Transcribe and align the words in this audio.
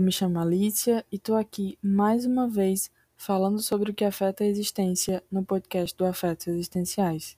Eu 0.00 0.02
me 0.02 0.10
chamo 0.10 0.40
Alicia 0.40 1.04
e 1.12 1.18
tô 1.18 1.34
aqui 1.34 1.78
mais 1.82 2.24
uma 2.24 2.48
vez 2.48 2.90
falando 3.18 3.58
sobre 3.58 3.90
o 3.90 3.94
que 3.94 4.02
afeta 4.02 4.42
a 4.42 4.46
existência 4.46 5.22
no 5.30 5.44
podcast 5.44 5.94
do 5.94 6.06
Afetos 6.06 6.46
Existenciais. 6.46 7.36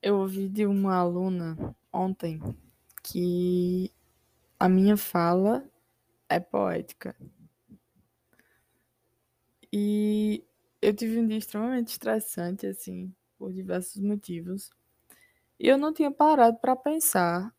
Eu 0.00 0.18
ouvi 0.18 0.48
de 0.48 0.64
uma 0.64 0.94
aluna 0.94 1.74
ontem 1.92 2.40
que 3.02 3.90
a 4.60 4.68
minha 4.68 4.96
fala 4.96 5.64
é 6.28 6.38
poética. 6.38 7.16
E 9.76 10.44
eu 10.80 10.94
tive 10.94 11.18
um 11.18 11.26
dia 11.26 11.36
extremamente 11.36 11.88
estressante, 11.88 12.64
assim, 12.64 13.12
por 13.36 13.52
diversos 13.52 14.00
motivos. 14.00 14.70
E 15.58 15.68
eu 15.68 15.76
não 15.76 15.92
tinha 15.92 16.12
parado 16.12 16.58
para 16.58 16.76
pensar 16.76 17.52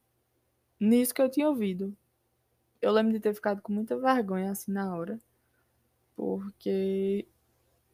nisso 0.80 1.14
que 1.14 1.22
eu 1.22 1.30
tinha 1.30 1.50
ouvido. 1.50 1.96
Eu 2.82 2.92
lembro 2.94 3.14
de 3.14 3.20
ter 3.20 3.34
ficado 3.34 3.62
com 3.62 3.74
muita 3.74 3.98
vergonha, 3.98 4.52
assim, 4.52 4.72
na 4.72 4.96
hora, 4.96 5.20
porque 6.16 7.28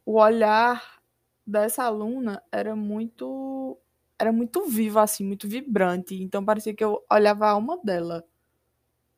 o 0.06 0.14
olhar 0.20 1.02
dessa 1.46 1.84
aluna 1.84 2.42
era 2.52 2.76
muito 2.76 3.78
era 4.18 4.32
muito 4.32 4.66
vivo 4.66 5.00
assim, 5.00 5.24
muito 5.24 5.48
vibrante, 5.48 6.14
então 6.22 6.44
parecia 6.44 6.74
que 6.74 6.84
eu 6.84 7.04
olhava 7.10 7.46
a 7.46 7.50
alma 7.50 7.78
dela. 7.84 8.24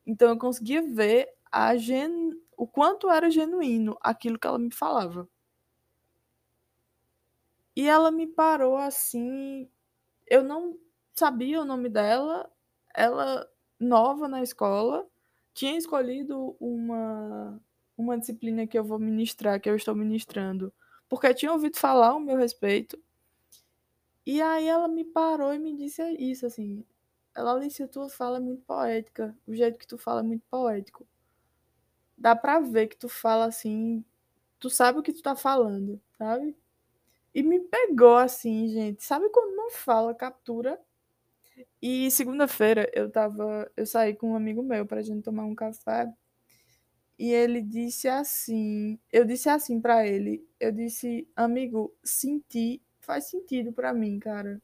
Então 0.05 0.29
eu 0.29 0.37
conseguia 0.37 0.81
ver 0.81 1.29
a 1.51 1.77
gen 1.77 2.31
o 2.57 2.67
quanto 2.67 3.09
era 3.09 3.29
genuíno 3.29 3.97
aquilo 4.01 4.39
que 4.39 4.47
ela 4.47 4.59
me 4.59 4.71
falava. 4.71 5.27
E 7.75 7.87
ela 7.87 8.11
me 8.11 8.27
parou 8.27 8.77
assim, 8.77 9.69
eu 10.27 10.43
não 10.43 10.77
sabia 11.13 11.61
o 11.61 11.65
nome 11.65 11.89
dela, 11.89 12.49
ela 12.93 13.49
nova 13.79 14.27
na 14.27 14.41
escola, 14.41 15.07
tinha 15.53 15.77
escolhido 15.77 16.55
uma 16.59 17.61
uma 17.97 18.17
disciplina 18.17 18.67
que 18.67 18.77
eu 18.77 18.83
vou 18.83 18.99
ministrar, 18.99 19.59
que 19.59 19.69
eu 19.69 19.75
estou 19.75 19.95
ministrando, 19.95 20.73
porque 21.09 21.33
tinha 21.33 21.51
ouvido 21.53 21.77
falar 21.77 22.13
o 22.15 22.19
meu 22.19 22.37
respeito. 22.37 23.01
E 24.25 24.41
aí 24.41 24.67
ela 24.67 24.87
me 24.87 25.05
parou 25.05 25.53
e 25.53 25.59
me 25.59 25.73
disse 25.75 26.01
isso 26.19 26.45
assim: 26.45 26.85
ela 27.35 27.53
Alicia, 27.53 27.87
tua 27.87 28.09
fala 28.09 28.37
é 28.37 28.39
muito 28.41 28.63
poética, 28.63 29.37
o 29.47 29.53
jeito 29.55 29.79
que 29.79 29.87
tu 29.87 29.97
fala 29.97 30.21
é 30.21 30.23
muito 30.23 30.43
poético 30.49 31.07
dá 32.17 32.35
pra 32.35 32.59
ver 32.59 32.87
que 32.87 32.97
tu 32.97 33.09
fala 33.09 33.45
assim, 33.45 34.03
tu 34.59 34.69
sabe 34.69 34.99
o 34.99 35.03
que 35.03 35.13
tu 35.13 35.21
tá 35.21 35.35
falando, 35.35 36.01
sabe? 36.17 36.55
E 37.33 37.43
me 37.43 37.59
pegou 37.59 38.17
assim, 38.17 38.67
gente. 38.69 39.03
Sabe 39.03 39.29
quando 39.29 39.55
não 39.55 39.69
fala, 39.71 40.15
captura? 40.15 40.79
E 41.81 42.09
segunda-feira 42.11 42.89
eu 42.93 43.09
tava, 43.09 43.71
eu 43.77 43.85
saí 43.85 44.15
com 44.15 44.31
um 44.31 44.35
amigo 44.35 44.63
meu 44.63 44.85
pra 44.85 45.01
gente 45.01 45.23
tomar 45.23 45.45
um 45.45 45.55
café. 45.55 46.11
E 47.17 47.31
ele 47.31 47.61
disse 47.61 48.07
assim, 48.07 48.99
eu 49.11 49.25
disse 49.25 49.49
assim 49.49 49.79
para 49.79 50.05
ele, 50.05 50.45
eu 50.59 50.71
disse, 50.71 51.27
amigo, 51.35 51.93
sentir 52.03 52.81
faz 52.99 53.25
sentido 53.25 53.71
para 53.71 53.93
mim, 53.93 54.19
cara. 54.19 54.61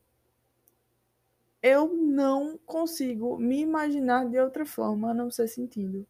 Eu 1.61 1.93
não 1.93 2.57
consigo 2.65 3.37
me 3.37 3.59
imaginar 3.61 4.27
de 4.27 4.39
outra 4.39 4.65
forma 4.65 5.11
a 5.11 5.13
não 5.13 5.29
ser 5.29 5.47
sentindo 5.47 6.07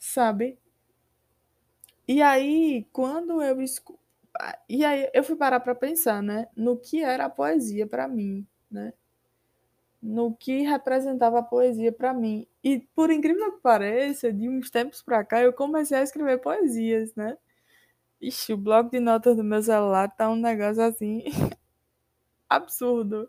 sabe? 0.00 0.58
E 2.06 2.20
aí, 2.22 2.86
quando 2.92 3.40
eu 3.42 3.60
escu... 3.62 3.98
e 4.68 4.84
aí 4.84 5.10
eu 5.14 5.22
fui 5.24 5.36
parar 5.36 5.60
para 5.60 5.74
pensar, 5.74 6.22
né, 6.22 6.48
no 6.56 6.76
que 6.78 7.02
era 7.02 7.26
a 7.26 7.30
poesia 7.30 7.86
para 7.86 8.08
mim, 8.08 8.46
né? 8.70 8.92
No 10.02 10.34
que 10.34 10.62
representava 10.62 11.40
a 11.40 11.42
poesia 11.42 11.92
para 11.92 12.14
mim. 12.14 12.46
E 12.64 12.80
por 12.94 13.10
incrível 13.10 13.52
que 13.52 13.60
pareça, 13.60 14.32
de 14.32 14.48
uns 14.48 14.70
tempos 14.70 15.02
para 15.02 15.24
cá 15.24 15.42
eu 15.42 15.52
comecei 15.52 15.96
a 15.98 16.02
escrever 16.02 16.38
poesias, 16.40 17.14
né? 17.14 17.36
Ixi, 18.20 18.54
o 18.54 18.58
bloco 18.58 18.90
de 18.90 19.00
notas 19.00 19.36
do 19.36 19.44
meu 19.44 19.62
celular 19.62 20.10
tá 20.16 20.30
um 20.30 20.36
negócio 20.36 20.82
assim 20.82 21.24
absurdo. 22.48 23.28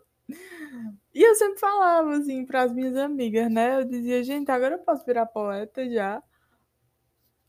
E 1.14 1.22
eu 1.22 1.34
sempre 1.34 1.58
falava 1.60 2.16
assim 2.16 2.44
para 2.44 2.62
as 2.62 2.72
minhas 2.72 2.96
amigas, 2.96 3.50
né? 3.50 3.80
Eu 3.80 3.84
dizia, 3.84 4.22
gente, 4.24 4.50
agora 4.50 4.74
eu 4.76 4.78
posso 4.80 5.04
virar 5.04 5.26
poeta 5.26 5.88
já. 5.88 6.22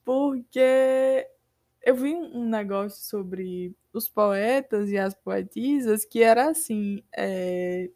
Porque 0.06 1.28
eu 1.82 1.96
vi 1.96 2.14
um 2.16 2.46
negócio 2.46 3.04
sobre 3.04 3.76
os 3.94 4.10
poetas 4.10 4.90
e 4.90 4.98
as 4.98 5.14
poetisas 5.14 6.06
que 6.06 6.24
era 6.24 6.50
assim, 6.50 7.04
é, 7.16 7.90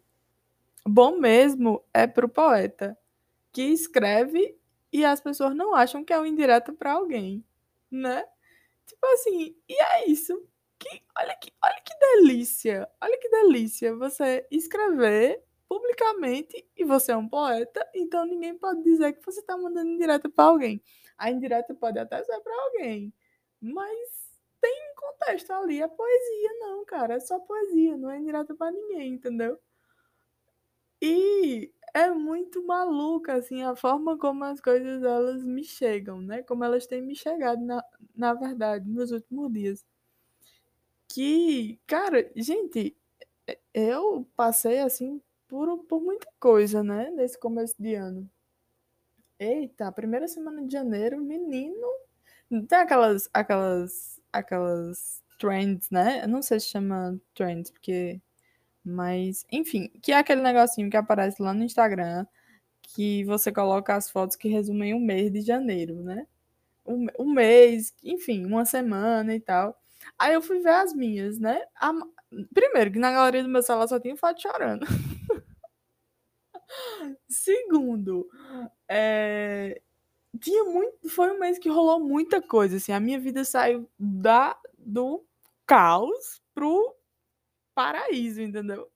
bom 0.86 1.18
mesmo 1.18 1.84
é 1.92 2.06
pro 2.06 2.28
poeta 2.28 2.96
que 3.52 3.62
escreve 3.62 4.56
e 4.92 5.04
as 5.04 5.20
pessoas 5.20 5.54
não 5.54 5.74
acham 5.74 6.04
que 6.04 6.12
é 6.12 6.20
um 6.20 6.26
indireto 6.26 6.72
para 6.72 6.92
alguém, 6.92 7.44
né? 7.90 8.24
Tipo 8.86 9.06
assim, 9.14 9.56
e 9.68 9.74
é 9.82 10.10
isso. 10.10 10.34
Que, 10.78 11.02
olha, 11.18 11.36
que, 11.36 11.52
olha 11.62 11.82
que 11.84 11.94
delícia, 11.98 12.88
olha 13.02 13.18
que 13.18 13.28
delícia 13.28 13.94
você 13.96 14.46
escrever 14.50 15.42
publicamente 15.68 16.66
e 16.76 16.84
você 16.84 17.12
é 17.12 17.16
um 17.16 17.28
poeta, 17.28 17.86
então 17.94 18.24
ninguém 18.24 18.56
pode 18.56 18.82
dizer 18.82 19.12
que 19.14 19.24
você 19.24 19.40
está 19.40 19.56
mandando 19.56 19.90
indireta 19.90 20.28
para 20.30 20.44
alguém. 20.44 20.82
A 21.18 21.30
indireta 21.30 21.74
pode 21.74 21.98
até 21.98 22.22
ser 22.22 22.40
para 22.40 22.54
alguém, 22.64 23.12
mas 23.60 24.30
tem 24.60 24.94
contexto 24.96 25.52
ali. 25.52 25.82
É 25.82 25.88
poesia, 25.88 26.50
não, 26.60 26.84
cara. 26.84 27.14
É 27.14 27.20
só 27.20 27.38
poesia, 27.40 27.96
não 27.96 28.10
é 28.10 28.18
indireta 28.18 28.54
para 28.54 28.70
ninguém, 28.72 29.14
entendeu? 29.14 29.58
E 31.02 31.72
é 31.94 32.10
muito 32.10 32.64
maluca, 32.66 33.34
assim, 33.34 33.62
a 33.62 33.74
forma 33.76 34.16
como 34.18 34.44
as 34.44 34.60
coisas 34.60 35.02
elas 35.02 35.44
me 35.44 35.64
chegam, 35.64 36.20
né? 36.20 36.42
Como 36.42 36.64
elas 36.64 36.86
têm 36.86 37.02
me 37.02 37.14
chegado, 37.14 37.64
na, 37.64 37.84
na 38.14 38.34
verdade, 38.34 38.88
nos 38.88 39.10
últimos 39.12 39.52
dias. 39.52 39.84
Que, 41.08 41.78
cara, 41.86 42.30
gente, 42.36 42.96
eu 43.74 44.26
passei, 44.36 44.78
assim, 44.80 45.22
por, 45.48 45.78
por 45.84 46.00
muita 46.00 46.28
coisa, 46.40 46.82
né? 46.82 47.10
Nesse 47.10 47.38
começo 47.38 47.74
de 47.80 47.94
ano. 47.94 48.30
Eita, 49.40 49.92
primeira 49.92 50.26
semana 50.26 50.64
de 50.66 50.72
janeiro, 50.72 51.20
menino. 51.20 51.86
Tem 52.68 52.78
aquelas, 52.78 53.28
aquelas, 53.32 54.20
aquelas 54.32 55.22
trends, 55.38 55.90
né? 55.90 56.24
Eu 56.24 56.28
não 56.28 56.42
sei 56.42 56.58
se 56.60 56.66
chama 56.68 57.20
trends, 57.34 57.70
porque. 57.70 58.20
Mas, 58.84 59.46
enfim, 59.52 59.88
que 60.02 60.12
é 60.12 60.16
aquele 60.18 60.42
negocinho 60.42 60.90
que 60.90 60.96
aparece 60.96 61.42
lá 61.42 61.54
no 61.54 61.64
Instagram, 61.64 62.26
que 62.82 63.24
você 63.24 63.52
coloca 63.52 63.94
as 63.96 64.10
fotos 64.10 64.36
que 64.36 64.48
resumem 64.48 64.94
o 64.94 65.00
mês 65.00 65.32
de 65.32 65.42
janeiro, 65.42 66.02
né? 66.02 66.26
Um, 66.86 67.06
um 67.18 67.32
mês, 67.32 67.94
enfim, 68.02 68.46
uma 68.46 68.64
semana 68.64 69.34
e 69.34 69.40
tal. 69.40 69.78
Aí 70.18 70.34
eu 70.34 70.42
fui 70.42 70.60
ver 70.60 70.70
as 70.70 70.94
minhas, 70.94 71.38
né? 71.38 71.62
A, 71.76 71.92
primeiro, 72.54 72.92
que 72.92 72.98
na 72.98 73.12
galeria 73.12 73.42
do 73.42 73.48
meu 73.50 73.62
celular 73.62 73.88
só 73.88 74.00
tinha 74.00 74.16
foto 74.16 74.42
chorando. 74.42 74.86
Segundo, 77.28 78.28
é, 78.88 79.80
tinha 80.40 80.64
muito, 80.64 81.08
foi 81.08 81.30
um 81.32 81.38
mês 81.38 81.58
que 81.58 81.68
rolou 81.68 82.00
muita 82.00 82.42
coisa, 82.42 82.76
assim, 82.76 82.92
a 82.92 83.00
minha 83.00 83.18
vida 83.20 83.44
saiu 83.44 83.90
da 83.98 84.58
do 84.78 85.24
caos 85.66 86.42
pro 86.54 86.94
paraíso, 87.74 88.42
entendeu? 88.42 88.90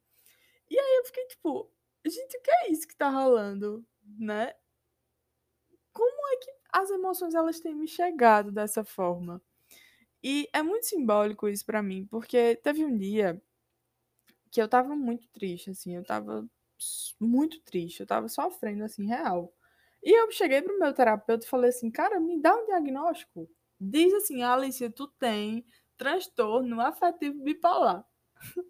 E 0.70 0.78
aí 0.78 0.96
eu 0.98 1.06
fiquei 1.06 1.26
tipo, 1.26 1.70
gente, 2.06 2.38
o 2.38 2.42
que 2.42 2.50
é 2.50 2.72
isso 2.72 2.88
que 2.88 2.96
tá 2.96 3.10
rolando, 3.10 3.84
né? 4.18 4.54
Como 5.92 6.28
é 6.32 6.36
que 6.36 6.50
as 6.72 6.90
emoções 6.90 7.34
elas 7.34 7.60
têm 7.60 7.74
me 7.74 7.86
chegado 7.88 8.50
dessa 8.50 8.84
forma? 8.84 9.40
E 10.22 10.48
é 10.52 10.62
muito 10.62 10.86
simbólico 10.86 11.48
isso 11.48 11.66
para 11.66 11.82
mim, 11.82 12.06
porque 12.06 12.56
teve 12.56 12.84
um 12.84 12.96
dia 12.96 13.40
que 14.50 14.60
eu 14.62 14.68
tava 14.68 14.94
muito 14.94 15.26
triste, 15.28 15.70
assim, 15.70 15.96
eu 15.96 16.04
tava 16.04 16.46
muito 17.20 17.60
triste, 17.62 18.00
eu 18.00 18.06
tava 18.06 18.28
sofrendo, 18.28 18.84
assim, 18.84 19.06
real. 19.06 19.52
E 20.02 20.10
eu 20.10 20.30
cheguei 20.32 20.60
pro 20.62 20.78
meu 20.78 20.92
terapeuta 20.92 21.46
e 21.46 21.48
falei 21.48 21.70
assim, 21.70 21.90
cara, 21.90 22.18
me 22.18 22.40
dá 22.40 22.54
um 22.56 22.66
diagnóstico. 22.66 23.48
Diz 23.80 24.12
assim, 24.14 24.42
Alicia, 24.42 24.90
tu 24.90 25.06
tem 25.06 25.64
transtorno 25.96 26.80
afetivo 26.80 27.42
bipolar. 27.42 28.04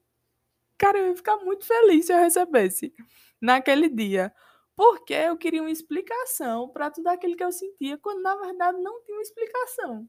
cara, 0.77 0.99
eu 0.99 1.09
ia 1.09 1.17
ficar 1.17 1.37
muito 1.39 1.65
feliz 1.65 2.07
se 2.07 2.13
eu 2.13 2.19
recebesse 2.19 2.95
naquele 3.41 3.89
dia. 3.89 4.35
Porque 4.77 5.15
eu 5.15 5.37
queria 5.37 5.63
uma 5.63 5.71
explicação 5.71 6.69
para 6.69 6.91
tudo 6.91 7.09
aquilo 7.09 7.37
que 7.37 7.45
eu 7.45 7.53
sentia, 7.53 7.99
quando 7.99 8.23
na 8.23 8.37
verdade 8.37 8.81
não 8.81 9.03
tinha 9.03 9.17
uma 9.17 9.23
explicação. 9.23 10.09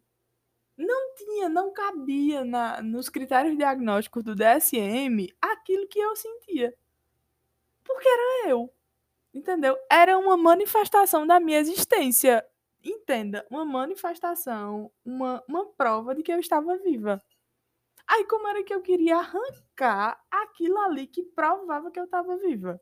Não 0.77 1.15
tinha, 1.15 1.49
não 1.49 1.71
cabia 1.71 2.43
na, 2.43 2.81
nos 2.81 3.07
critérios 3.07 3.57
diagnósticos 3.57 4.23
do 4.23 4.35
DSM 4.35 5.27
aquilo 5.39 5.87
que 5.87 5.99
eu 5.99 6.15
sentia. 6.15 6.73
Porque 7.83 8.07
era 8.07 8.49
eu. 8.49 8.73
Entendeu? 9.33 9.77
Era 9.89 10.17
uma 10.17 10.37
manifestação 10.37 11.25
da 11.25 11.39
minha 11.39 11.59
existência. 11.59 12.45
entenda, 12.83 13.45
uma 13.49 13.65
manifestação, 13.65 14.91
uma, 15.05 15.43
uma 15.47 15.65
prova 15.73 16.13
de 16.15 16.21
que 16.23 16.31
eu 16.33 16.39
estava 16.39 16.77
viva. 16.77 17.21
Aí, 18.07 18.25
como 18.27 18.47
era 18.47 18.63
que 18.63 18.73
eu 18.73 18.81
queria 18.81 19.17
arrancar 19.17 20.21
aquilo 20.31 20.77
ali 20.79 21.07
que 21.07 21.23
provava 21.23 21.91
que 21.91 21.99
eu 21.99 22.05
estava 22.05 22.37
viva? 22.37 22.81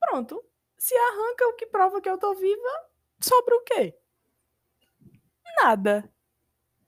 Pronto. 0.00 0.44
Se 0.76 0.94
arranca 0.96 1.48
o 1.48 1.54
que 1.54 1.66
prova 1.66 2.00
que 2.00 2.08
eu 2.08 2.18
tô 2.18 2.34
viva, 2.34 2.90
sobra 3.20 3.56
o 3.56 3.62
quê? 3.62 3.94
Nada. 5.62 6.10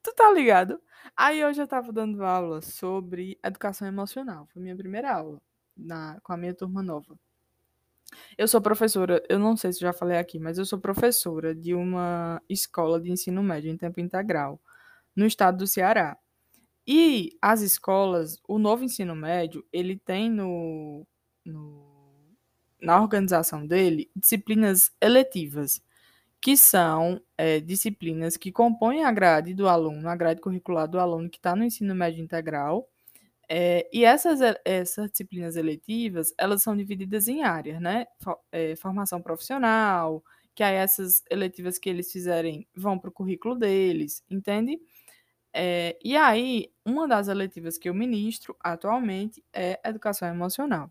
Tu 0.03 0.13
tá 0.15 0.31
ligado? 0.33 0.83
Aí 1.17 1.41
eu 1.41 1.69
tava 1.69 1.93
dando 1.93 2.25
aula 2.25 2.63
sobre 2.63 3.39
educação 3.45 3.87
emocional. 3.89 4.47
Foi 4.53 4.63
minha 4.63 4.77
primeira 4.77 5.13
aula 5.13 5.41
na, 5.81 6.21
com 6.23 6.33
a 6.33 6.37
minha 6.37 6.55
turma 6.55 6.83
nova. 6.83 7.19
Eu 8.37 8.49
sou 8.49 8.61
professora, 8.61 9.23
eu 9.29 9.39
não 9.39 9.57
sei 9.57 9.73
se 9.73 9.81
já 9.81 9.93
falei 9.93 10.19
aqui, 10.19 10.39
mas 10.39 10.59
eu 10.59 10.65
sou 10.65 10.79
professora 10.79 11.55
de 11.55 11.75
uma 11.75 12.43
escola 12.49 13.01
de 13.01 13.11
ensino 13.11 13.43
médio 13.43 13.71
em 13.71 13.77
tempo 13.77 14.01
integral 14.01 14.61
no 15.15 15.27
estado 15.27 15.59
do 15.59 15.67
Ceará. 15.67 16.17
E 16.87 17.37
as 17.41 17.61
escolas, 17.61 18.41
o 18.49 18.59
novo 18.59 18.83
ensino 18.85 19.15
médio, 19.15 19.65
ele 19.73 19.97
tem 19.97 20.31
no, 20.31 21.07
no 21.45 21.89
na 22.81 23.01
organização 23.01 23.67
dele 23.67 24.11
disciplinas 24.17 24.91
eletivas, 25.01 25.83
que 26.41 26.57
são 26.57 27.21
é, 27.37 27.61
disciplinas 27.61 28.37
que 28.37 28.51
compõem 28.51 29.05
a 29.05 29.13
grade 29.13 29.53
do 29.53 29.69
aluno, 29.69 30.09
a 30.09 30.17
grade 30.17 30.41
curricular 30.41 30.89
do 30.89 30.99
aluno 30.99 31.29
que 31.29 31.37
está 31.37 31.55
no 31.55 31.65
ensino 31.65 31.95
médio 31.95 32.25
integral. 32.25 32.89
É, 33.53 33.89
e 33.93 34.05
essas, 34.05 34.41
essas 34.65 35.11
disciplinas 35.11 35.57
eletivas, 35.57 36.33
elas 36.39 36.63
são 36.63 36.77
divididas 36.77 37.27
em 37.29 37.43
áreas, 37.43 37.81
né? 37.81 38.07
É, 38.53 38.77
formação 38.77 39.21
profissional, 39.21 40.23
que 40.55 40.63
aí 40.63 40.77
essas 40.77 41.25
eletivas 41.31 41.79
que 41.79 41.91
eles 41.91 42.13
fizerem 42.13 42.67
vão 42.77 42.99
para 42.99 43.11
o 43.11 43.13
currículo 43.13 43.57
deles, 43.57 44.23
entende? 44.31 44.81
É, 45.55 45.99
e 46.05 46.17
aí, 46.17 46.73
uma 46.87 47.09
das 47.09 47.29
eletivas 47.29 47.79
que 47.79 47.89
eu 47.89 47.95
ministro 47.95 48.57
atualmente 48.61 49.45
é 49.55 49.81
educação 49.89 50.29
emocional. 50.29 50.91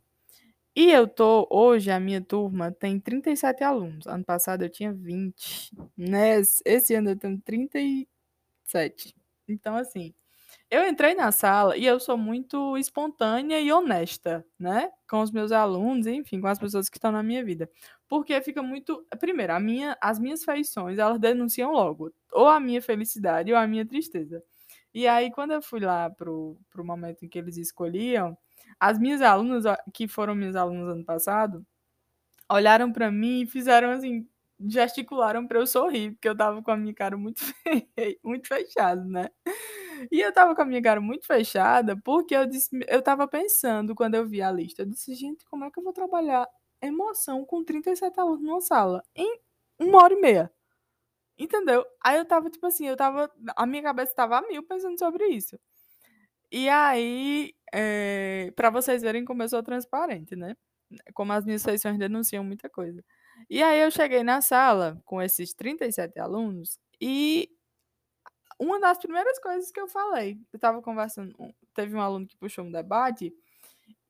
E 0.75 0.91
eu 0.91 1.07
tô, 1.07 1.47
hoje, 1.51 1.91
a 1.91 1.99
minha 1.99 2.21
turma 2.21 2.71
tem 2.71 2.99
37 2.99 3.63
alunos. 3.63 4.07
Ano 4.07 4.23
passado 4.23 4.63
eu 4.63 4.69
tinha 4.69 4.93
20, 4.93 5.71
né? 5.97 6.39
Esse 6.65 6.95
ano 6.95 7.11
eu 7.11 7.17
tenho 7.17 7.39
37. 7.41 9.15
Então, 9.47 9.75
assim, 9.75 10.13
eu 10.71 10.87
entrei 10.87 11.15
na 11.15 11.31
sala 11.31 11.75
e 11.77 11.85
eu 11.85 11.99
sou 11.99 12.17
muito 12.17 12.77
espontânea 12.77 13.59
e 13.59 13.71
honesta, 13.71 14.45
né? 14.57 14.91
Com 15.09 15.21
os 15.21 15.31
meus 15.31 15.51
alunos, 15.51 16.05
enfim, 16.07 16.39
com 16.39 16.47
as 16.47 16.59
pessoas 16.59 16.89
que 16.89 16.97
estão 16.97 17.11
na 17.11 17.23
minha 17.23 17.43
vida. 17.43 17.69
Porque 18.07 18.39
fica 18.41 18.61
muito. 18.61 19.05
Primeiro, 19.19 19.53
a 19.53 19.59
minha, 19.59 19.97
as 20.01 20.19
minhas 20.19 20.43
feições, 20.43 20.99
elas 20.99 21.19
denunciam 21.19 21.71
logo. 21.71 22.13
Ou 22.31 22.47
a 22.47 22.59
minha 22.59 22.81
felicidade 22.81 23.51
ou 23.51 23.57
a 23.57 23.67
minha 23.67 23.85
tristeza. 23.85 24.43
E 24.93 25.07
aí, 25.07 25.31
quando 25.31 25.51
eu 25.53 25.61
fui 25.61 25.79
lá 25.79 26.09
pro, 26.09 26.57
pro 26.69 26.83
momento 26.85 27.23
em 27.23 27.29
que 27.29 27.39
eles 27.39 27.57
escolhiam, 27.57 28.37
as 28.79 28.99
minhas 28.99 29.21
alunas, 29.21 29.63
que 29.93 30.07
foram 30.07 30.35
minhas 30.35 30.55
alunas 30.55 30.89
ano 30.89 31.05
passado, 31.05 31.65
olharam 32.49 32.91
para 32.91 33.11
mim 33.11 33.43
e 33.43 33.47
fizeram 33.47 33.91
assim, 33.91 34.27
gesticularam 34.59 35.47
para 35.47 35.59
eu 35.59 35.67
sorrir, 35.67 36.11
porque 36.13 36.29
eu 36.29 36.35
tava 36.37 36.61
com 36.63 36.71
a 36.71 36.77
minha 36.77 36.93
cara 36.93 37.17
muito, 37.17 37.41
muito 38.23 38.47
fechada, 38.47 39.03
né? 39.03 39.29
E 40.11 40.21
eu 40.21 40.33
tava 40.33 40.55
com 40.55 40.61
a 40.61 40.65
minha 40.65 40.81
cara 40.81 41.01
muito 41.01 41.25
fechada, 41.27 41.97
porque 42.03 42.35
eu 42.35 42.45
disse, 42.45 42.69
eu 42.87 43.01
tava 43.01 43.27
pensando 43.27 43.95
quando 43.95 44.15
eu 44.15 44.27
vi 44.27 44.41
a 44.41 44.51
lista, 44.51 44.83
eu 44.83 44.85
disse, 44.87 45.13
gente, 45.15 45.45
como 45.45 45.65
é 45.65 45.71
que 45.71 45.79
eu 45.79 45.83
vou 45.83 45.93
trabalhar 45.93 46.47
emoção 46.81 47.45
com 47.45 47.63
37 47.63 48.19
alunos 48.19 48.41
numa 48.43 48.61
sala 48.61 49.03
em 49.15 49.39
uma 49.79 50.03
hora 50.03 50.13
e 50.13 50.21
meia? 50.21 50.51
Entendeu? 51.37 51.85
Aí 52.03 52.17
eu 52.17 52.25
tava, 52.25 52.49
tipo 52.49 52.65
assim, 52.67 52.87
eu 52.87 52.97
tava. 52.97 53.31
A 53.55 53.65
minha 53.65 53.81
cabeça 53.83 54.13
tava 54.13 54.37
a 54.39 54.41
mil 54.41 54.61
pensando 54.63 54.99
sobre 54.99 55.25
isso. 55.29 55.57
E 56.51 56.67
aí, 56.69 57.53
é, 57.73 58.47
eh, 58.49 58.51
para 58.55 58.69
vocês 58.71 59.01
verem 59.03 59.23
como 59.25 59.43
eu 59.43 59.49
sou 59.49 59.61
transparente, 59.63 60.35
né? 60.35 60.55
Como 61.13 61.31
as 61.33 61.45
minhas 61.45 61.61
sessões 61.61 61.97
denunciam 61.99 62.43
muita 62.43 62.69
coisa. 62.69 63.03
E 63.49 63.61
aí 63.61 63.79
eu 63.81 63.91
cheguei 63.91 64.23
na 64.23 64.41
sala 64.41 64.99
com 65.05 65.21
esses 65.21 65.53
37 65.53 66.19
alunos 66.19 66.79
e 66.99 67.49
uma 68.59 68.79
das 68.79 68.97
primeiras 68.97 69.39
coisas 69.39 69.71
que 69.71 69.79
eu 69.79 69.87
falei, 69.87 70.33
eu 70.51 70.57
estava 70.57 70.81
conversando, 70.81 71.35
teve 71.73 71.95
um 71.95 72.01
aluno 72.01 72.27
que 72.27 72.37
puxou 72.37 72.65
um 72.65 72.71
debate 72.71 73.33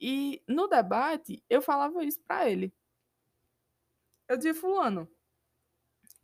e 0.01 0.41
no 0.47 0.67
debate 0.67 1.43
eu 1.49 1.61
falava 1.61 2.03
isso 2.03 2.21
para 2.27 2.49
ele. 2.49 2.73
Eu 4.29 4.37
dizia, 4.37 4.53
fulano, 4.55 5.09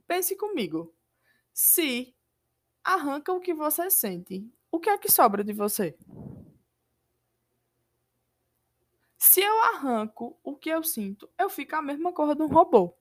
pense 0.07 0.35
comigo. 0.35 0.93
Se 1.53 2.15
arranca 2.83 3.33
o 3.33 3.39
que 3.41 3.53
você 3.53 3.89
sente 3.89 4.49
o 4.71 4.79
que 4.79 4.89
é 4.89 4.97
que 4.97 5.09
sobra 5.11 5.43
de 5.43 5.53
você? 5.53 5.95
Se 9.35 9.41
eu 9.41 9.63
arranco 9.63 10.39
o 10.41 10.55
que 10.55 10.69
eu 10.69 10.81
sinto, 10.81 11.29
eu 11.37 11.49
fico 11.49 11.75
a 11.75 11.81
mesma 11.81 12.13
cor 12.13 12.33
de 12.33 12.41
um 12.41 12.47
robô. 12.47 12.95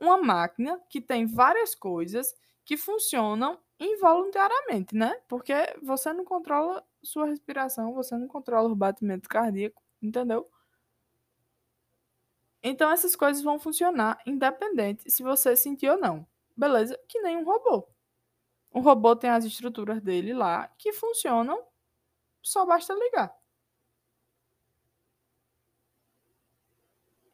Uma 0.00 0.20
máquina 0.20 0.82
que 0.90 1.00
tem 1.00 1.26
várias 1.26 1.76
coisas 1.76 2.34
que 2.64 2.76
funcionam 2.76 3.56
involuntariamente, 3.78 4.96
né? 4.96 5.16
Porque 5.28 5.54
você 5.80 6.12
não 6.12 6.24
controla 6.24 6.84
sua 7.04 7.26
respiração, 7.26 7.94
você 7.94 8.18
não 8.18 8.26
controla 8.26 8.68
o 8.68 8.74
batimento 8.74 9.28
cardíaco, 9.28 9.80
entendeu? 10.02 10.50
Então 12.60 12.90
essas 12.90 13.14
coisas 13.14 13.40
vão 13.40 13.60
funcionar 13.60 14.20
independente 14.26 15.08
se 15.08 15.22
você 15.22 15.54
sentir 15.54 15.88
ou 15.88 15.98
não. 16.00 16.26
Beleza? 16.56 17.00
Que 17.06 17.20
nem 17.20 17.36
um 17.36 17.44
robô. 17.44 17.88
Um 18.74 18.80
robô 18.80 19.14
tem 19.14 19.30
as 19.30 19.44
estruturas 19.44 20.02
dele 20.02 20.34
lá 20.34 20.66
que 20.78 20.92
funcionam, 20.92 21.64
só 22.42 22.66
basta 22.66 22.92
ligar. 22.92 23.32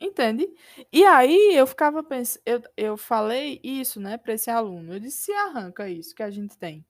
Entende? 0.02 0.52
E 0.92 1.04
aí 1.04 1.54
eu 1.54 1.66
ficava 1.66 2.02
pensando, 2.02 2.42
eu, 2.44 2.62
eu 2.76 2.96
falei 2.96 3.60
isso, 3.62 4.00
né, 4.00 4.18
para 4.18 4.34
esse 4.34 4.50
aluno. 4.50 4.94
Eu 4.94 5.00
disse: 5.00 5.26
se 5.26 5.32
arranca 5.32 5.88
isso 5.88 6.14
que 6.14 6.22
a 6.22 6.30
gente 6.30 6.58
tem, 6.58 6.84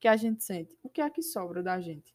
que 0.00 0.08
a 0.08 0.16
gente 0.16 0.42
sente, 0.44 0.76
o 0.82 0.88
que 0.88 1.00
é 1.00 1.08
que 1.08 1.22
sobra 1.22 1.62
da 1.62 1.80
gente? 1.80 2.14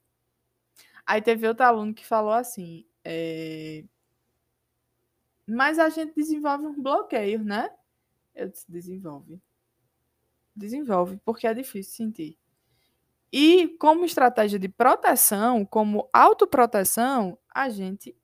Aí 1.06 1.22
teve 1.22 1.48
outro 1.48 1.66
aluno 1.66 1.94
que 1.94 2.06
falou 2.06 2.34
assim: 2.34 2.86
é... 3.04 3.86
mas 5.48 5.80
a 5.80 5.90
gente 5.90 6.14
desenvolve 6.16 6.66
um 6.68 6.82
bloqueio, 6.82 7.44
né? 7.44 7.70
Eu 8.36 8.50
disse: 8.50 8.70
desenvolve 8.70 9.42
desenvolve, 10.56 11.18
porque 11.24 11.48
é 11.48 11.54
difícil 11.54 11.94
sentir. 11.94 12.38
E 13.32 13.70
como 13.80 14.06
estratégia 14.06 14.60
de 14.60 14.68
proteção, 14.68 15.66
como 15.66 16.10
autoproteção, 16.12 17.38
a 17.54 17.70
gente 17.70 18.16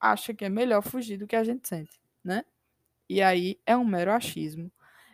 acha 0.00 0.34
que 0.34 0.44
é 0.44 0.48
melhor 0.48 0.82
fugir 0.82 1.18
do 1.18 1.26
que 1.26 1.36
a 1.36 1.44
gente 1.44 1.68
sente, 1.68 2.00
né? 2.24 2.44
E 3.08 3.22
aí 3.22 3.60
é 3.66 3.76
um 3.76 3.84
mero 3.84 4.12
achismo. 4.12 4.72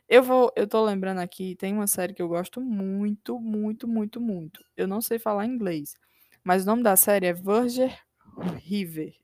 Eu 0.08 0.22
vou, 0.22 0.52
eu 0.56 0.66
tô 0.68 0.84
lembrando 0.84 1.20
aqui, 1.20 1.56
tem 1.56 1.72
uma 1.74 1.86
série 1.86 2.14
que 2.14 2.22
eu 2.22 2.28
gosto 2.28 2.60
muito, 2.60 3.40
muito, 3.40 3.88
muito, 3.88 4.20
muito. 4.20 4.64
Eu 4.76 4.86
não 4.88 5.00
sei 5.00 5.18
falar 5.18 5.46
inglês, 5.46 5.96
mas 6.44 6.64
o 6.64 6.66
nome 6.66 6.82
da 6.82 6.96
série 6.96 7.26
é 7.26 7.32
Verger 7.32 7.98
River. 8.58 9.16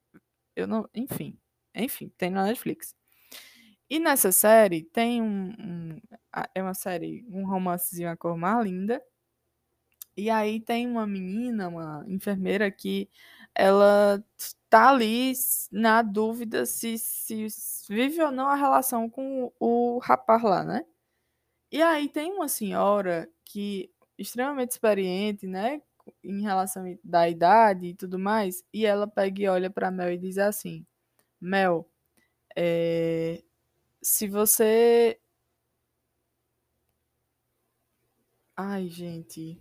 Eu 0.57 0.66
não, 0.66 0.88
enfim, 0.95 1.38
enfim, 1.75 2.11
tem 2.19 2.31
na 2.31 2.45
Netflix. 2.45 2.95
E 3.90 4.00
nessa 4.00 4.33
série 4.33 4.83
tem 4.85 5.23
um, 5.23 5.50
um, 5.59 6.00
É 6.54 6.62
uma 6.62 6.75
série, 6.75 7.25
um 7.28 7.47
romancezinho 7.47 8.11
A 8.11 8.16
Cor 8.16 8.37
Mais 8.38 8.64
Linda. 8.64 9.02
E 10.16 10.28
aí 10.31 10.61
tem 10.61 10.87
uma 10.87 11.07
menina, 11.07 11.69
uma 11.69 12.04
enfermeira, 12.09 12.71
que 12.71 13.09
ela 13.54 14.23
tá 14.73 14.88
ali 14.88 15.35
na 15.71 16.00
dúvida 16.00 16.64
se, 16.64 16.97
se 16.97 17.47
vive 17.91 18.23
ou 18.23 18.33
não 18.33 18.47
a 18.47 18.55
relação 18.55 19.07
com 19.07 19.52
o, 19.61 19.99
rapaz 19.99 20.43
lá, 20.43 20.64
né? 20.64 20.87
E 21.71 21.83
aí 21.83 22.09
tem 22.09 22.33
uma 22.33 22.49
senhora 22.49 23.29
que 23.45 23.93
extremamente 24.19 24.71
experiente, 24.71 25.47
né, 25.47 25.83
em 26.25 26.41
relação 26.41 26.99
da 27.05 27.29
idade 27.29 27.88
e 27.88 27.95
tudo 27.95 28.19
mais, 28.19 28.64
e 28.73 28.87
ela 28.87 29.07
pega 29.07 29.43
e 29.43 29.49
olha 29.49 29.71
para 29.71 29.91
Mel 29.91 30.11
e 30.11 30.17
diz 30.17 30.38
assim: 30.38 30.87
Mel, 31.41 31.87
é, 32.57 33.43
se 34.02 34.26
você. 34.29 35.21
Ai, 38.57 38.88
gente. 38.88 39.59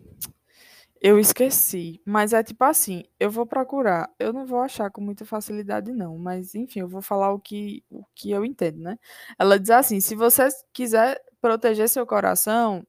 Eu 1.02 1.20
esqueci. 1.20 2.02
Mas 2.06 2.34
é 2.34 2.44
tipo 2.44 2.64
assim, 2.64 3.04
eu 3.20 3.32
vou 3.32 3.46
procurar. 3.46 4.14
Eu 4.20 4.32
não 4.32 4.46
vou 4.46 4.60
achar 4.62 4.92
com 4.92 5.02
muita 5.02 5.26
facilidade, 5.26 5.92
não. 5.92 6.18
Mas, 6.18 6.56
enfim, 6.56 6.82
eu 6.82 6.88
vou 6.88 7.02
falar 7.02 7.32
o 7.34 7.40
que, 7.40 7.84
o 7.90 8.06
que 8.16 8.32
eu 8.32 8.46
entendo, 8.46 8.80
né? 8.80 8.98
Ela 9.40 9.60
diz 9.60 9.72
assim: 9.72 10.00
se 10.00 10.16
você 10.16 10.48
quiser 10.74 11.22
proteger 11.42 11.90
seu 11.90 12.06
coração, 12.06 12.86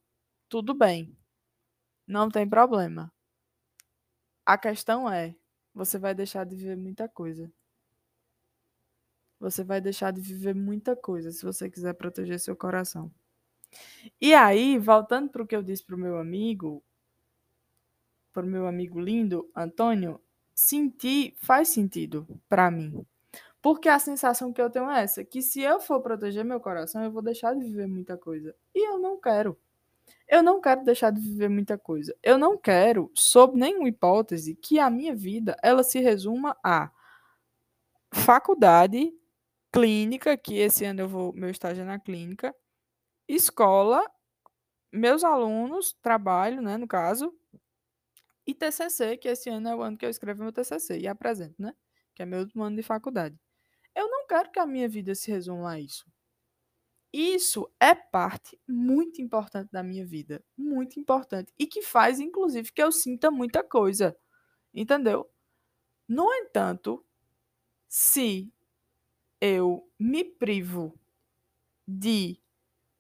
tudo 0.49 0.75
bem. 0.75 1.17
Não 2.07 2.31
tem 2.31 2.49
problema. 2.49 3.13
A 4.47 4.57
questão 4.59 5.11
é, 5.11 5.35
você 5.75 5.99
vai 5.99 6.15
deixar 6.15 6.45
de 6.45 6.55
viver 6.57 6.77
muita 6.77 7.09
coisa 7.09 7.51
você 9.43 9.65
vai 9.65 9.81
deixar 9.81 10.13
de 10.13 10.21
viver 10.21 10.55
muita 10.55 10.95
coisa 10.95 11.33
se 11.33 11.45
você 11.45 11.69
quiser 11.69 11.95
proteger 11.95 12.39
seu 12.39 12.55
coração. 12.55 13.13
E 14.21 14.33
aí, 14.35 14.79
voltando 14.79 15.29
para 15.31 15.43
o 15.43 15.47
que 15.47 15.57
eu 15.57 15.63
disse 15.63 15.85
para 15.85 15.97
o 15.97 15.99
meu 15.99 16.17
amigo, 16.19 16.83
o 18.37 18.43
meu 18.43 18.67
amigo 18.67 18.99
lindo, 19.01 19.51
Antônio, 19.55 20.21
sentir 20.55 21.35
faz 21.39 21.69
sentido 21.69 22.27
para 22.49 22.71
mim. 22.71 23.05
Porque 23.61 23.89
a 23.89 23.99
sensação 23.99 24.53
que 24.53 24.61
eu 24.61 24.69
tenho 24.71 24.91
é 24.91 25.03
essa, 25.03 25.25
que 25.25 25.41
se 25.41 25.61
eu 25.61 25.81
for 25.81 26.01
proteger 26.01 26.45
meu 26.45 26.59
coração, 26.59 27.03
eu 27.05 27.13
vou 27.13 27.23
deixar 27.23 27.55
de 27.55 27.65
viver 27.65 27.87
muita 27.87 28.17
coisa. 28.17 28.55
E 28.75 28.89
eu 28.89 28.99
não 28.99 29.21
quero. 29.21 29.57
Eu 30.27 30.43
não 30.43 30.61
quero 30.61 30.85
deixar 30.85 31.11
de 31.11 31.21
viver 31.21 31.49
muita 31.49 31.79
coisa. 31.79 32.15
Eu 32.23 32.37
não 32.39 32.59
quero, 32.59 33.11
sob 33.15 33.57
nenhuma 33.59 33.89
hipótese, 33.89 34.57
que 34.57 34.79
a 34.79 34.91
minha 34.91 35.15
vida 35.15 35.57
ela 35.63 35.85
se 35.85 36.01
resuma 36.01 36.57
a 36.63 36.91
faculdade, 38.13 39.13
clínica, 39.73 40.37
que 40.37 40.59
esse 40.59 40.85
ano 40.85 41.01
eu 41.01 41.09
vou 41.09 41.33
meu 41.33 41.49
estágio 41.49 41.83
é 41.83 41.85
na 41.85 41.99
clínica, 41.99 42.55
escola, 43.29 44.05
meus 44.93 45.25
alunos, 45.25 45.97
trabalho, 46.03 46.61
né, 46.61 46.77
no 46.77 46.87
caso, 46.87 47.35
e 48.47 48.55
TCC, 48.55 49.17
que 49.17 49.29
esse 49.29 49.51
ano 49.51 49.69
é 49.69 49.75
o 49.77 49.83
ano 49.83 49.97
que 49.97 50.07
eu 50.07 50.11
escrevo 50.11 50.43
meu 50.43 50.53
TCC 50.53 50.99
e 51.01 51.09
apresento, 51.09 51.55
né? 51.61 51.75
Que 52.15 52.23
é 52.23 52.27
meu 52.27 52.41
último 52.41 52.65
ano 52.65 52.77
de 52.77 52.83
faculdade. 52.83 53.39
Eu 53.95 54.09
não 54.11 54.27
quero 54.27 54.51
que 54.53 54.59
a 54.61 54.67
minha 54.67 54.89
vida 54.89 55.15
se 55.15 55.31
resuma 55.31 55.73
a 55.73 55.81
isso. 55.81 56.07
Isso 57.13 57.71
é 57.79 57.95
parte 57.95 58.59
muito 58.67 59.21
importante 59.21 59.71
da 59.71 59.83
minha 59.83 60.05
vida, 60.07 60.43
muito 60.57 60.99
importante 60.99 61.53
e 61.59 61.67
que 61.67 61.83
faz 61.83 62.19
inclusive 62.21 62.73
que 62.73 62.83
eu 62.83 62.91
sinta 62.91 63.31
muita 63.31 63.63
coisa. 63.63 64.17
Entendeu? 64.75 65.31
No 66.09 66.33
entanto, 66.35 67.05
se 67.89 68.53
eu 69.41 69.89
me 69.99 70.25
privo 70.25 70.99
de 71.87 72.42